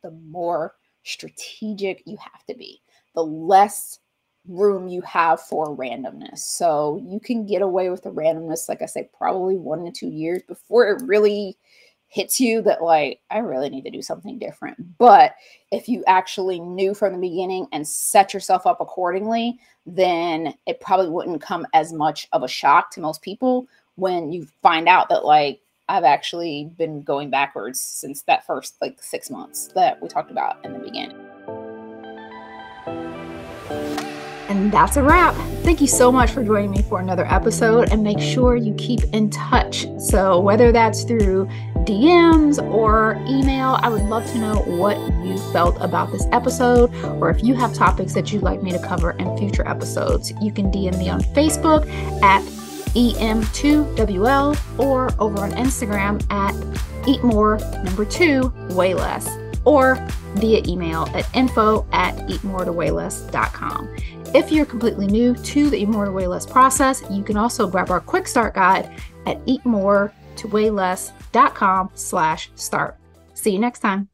the 0.05 0.11
more 0.29 0.75
strategic 1.03 2.03
you 2.05 2.17
have 2.17 2.45
to 2.45 2.55
be, 2.55 2.81
the 3.15 3.23
less 3.23 3.99
room 4.47 4.87
you 4.87 5.01
have 5.01 5.41
for 5.41 5.75
randomness. 5.75 6.39
So 6.39 7.01
you 7.03 7.19
can 7.19 7.45
get 7.45 7.61
away 7.61 7.89
with 7.89 8.03
the 8.03 8.11
randomness, 8.11 8.69
like 8.69 8.81
I 8.81 8.85
say, 8.85 9.09
probably 9.17 9.55
one 9.57 9.85
to 9.85 9.91
two 9.91 10.09
years 10.09 10.41
before 10.47 10.87
it 10.89 11.01
really 11.05 11.57
hits 12.07 12.39
you 12.39 12.61
that 12.61 12.81
like 12.81 13.19
I 13.29 13.39
really 13.39 13.69
need 13.69 13.83
to 13.83 13.91
do 13.91 14.01
something 14.01 14.39
different. 14.39 14.97
But 14.97 15.35
if 15.71 15.89
you 15.89 16.03
actually 16.07 16.59
knew 16.59 16.93
from 16.93 17.13
the 17.13 17.19
beginning 17.19 17.67
and 17.73 17.85
set 17.85 18.33
yourself 18.33 18.65
up 18.65 18.79
accordingly, 18.79 19.59
then 19.85 20.53
it 20.65 20.79
probably 20.79 21.09
wouldn't 21.09 21.41
come 21.41 21.67
as 21.73 21.91
much 21.91 22.27
of 22.31 22.43
a 22.43 22.47
shock 22.47 22.91
to 22.91 23.01
most 23.01 23.21
people 23.21 23.67
when 23.95 24.31
you 24.31 24.47
find 24.61 24.87
out 24.87 25.09
that 25.09 25.25
like 25.25 25.59
I've 25.89 26.03
actually 26.03 26.71
been 26.77 27.01
going 27.01 27.29
backwards 27.29 27.79
since 27.79 28.21
that 28.23 28.45
first 28.45 28.75
like 28.81 29.01
6 29.01 29.29
months 29.29 29.67
that 29.75 30.01
we 30.01 30.07
talked 30.07 30.31
about 30.31 30.63
in 30.63 30.73
the 30.73 30.79
beginning. 30.79 31.24
And 34.55 34.71
that's 34.71 34.95
a 34.95 35.03
wrap. 35.03 35.35
Thank 35.63 35.81
you 35.81 35.87
so 35.87 36.13
much 36.13 36.31
for 36.31 36.41
joining 36.41 36.71
me 36.71 36.81
for 36.83 37.01
another 37.01 37.25
episode 37.25 37.91
and 37.91 38.01
make 38.01 38.19
sure 38.19 38.55
you 38.55 38.73
keep 38.75 39.03
in 39.11 39.29
touch. 39.29 39.85
So, 39.99 40.39
whether 40.39 40.71
that's 40.71 41.03
through 41.03 41.49
DMs 41.79 42.65
or 42.71 43.21
email, 43.27 43.77
I 43.81 43.89
would 43.89 44.03
love 44.03 44.25
to 44.31 44.37
know 44.37 44.55
what 44.61 44.97
you 45.25 45.37
felt 45.51 45.75
about 45.81 46.09
this 46.13 46.25
episode 46.31 46.95
or 47.19 47.29
if 47.29 47.43
you 47.43 47.53
have 47.53 47.73
topics 47.73 48.13
that 48.13 48.31
you'd 48.31 48.43
like 48.43 48.63
me 48.63 48.71
to 48.71 48.79
cover 48.79 49.11
in 49.11 49.37
future 49.37 49.67
episodes. 49.67 50.31
You 50.41 50.53
can 50.53 50.71
DM 50.71 50.97
me 50.99 51.09
on 51.09 51.19
Facebook 51.19 51.85
at 52.23 52.41
EM2WL 52.95 54.79
or 54.79 55.09
over 55.21 55.39
on 55.39 55.51
Instagram 55.51 56.25
at 56.31 56.55
Eat 57.05 57.21
More 57.25 57.57
number 57.83 58.05
two, 58.05 58.53
weigh 58.69 58.93
less, 58.93 59.29
or 59.65 59.95
via 60.35 60.63
email 60.65 61.09
at 61.13 61.27
info 61.35 61.85
at 61.91 62.15
eatmoretoweighless.com. 62.27 63.97
If 64.33 64.51
you're 64.51 64.65
completely 64.65 65.05
new 65.07 65.33
to 65.35 65.69
the 65.69 65.77
Eat 65.77 65.87
More 65.87 66.03
to 66.05 66.11
Weigh 66.11 66.27
Less 66.27 66.45
process, 66.45 67.01
you 67.09 67.23
can 67.23 67.37
also 67.37 67.67
grab 67.67 67.89
our 67.91 68.01
quick 68.01 68.27
start 68.27 68.55
guide 68.55 68.91
at 69.25 69.41
eatmoretoweighless.com 69.45 71.91
slash 71.93 72.51
start. 72.55 72.97
See 73.33 73.51
you 73.51 73.59
next 73.59 73.79
time. 73.79 74.09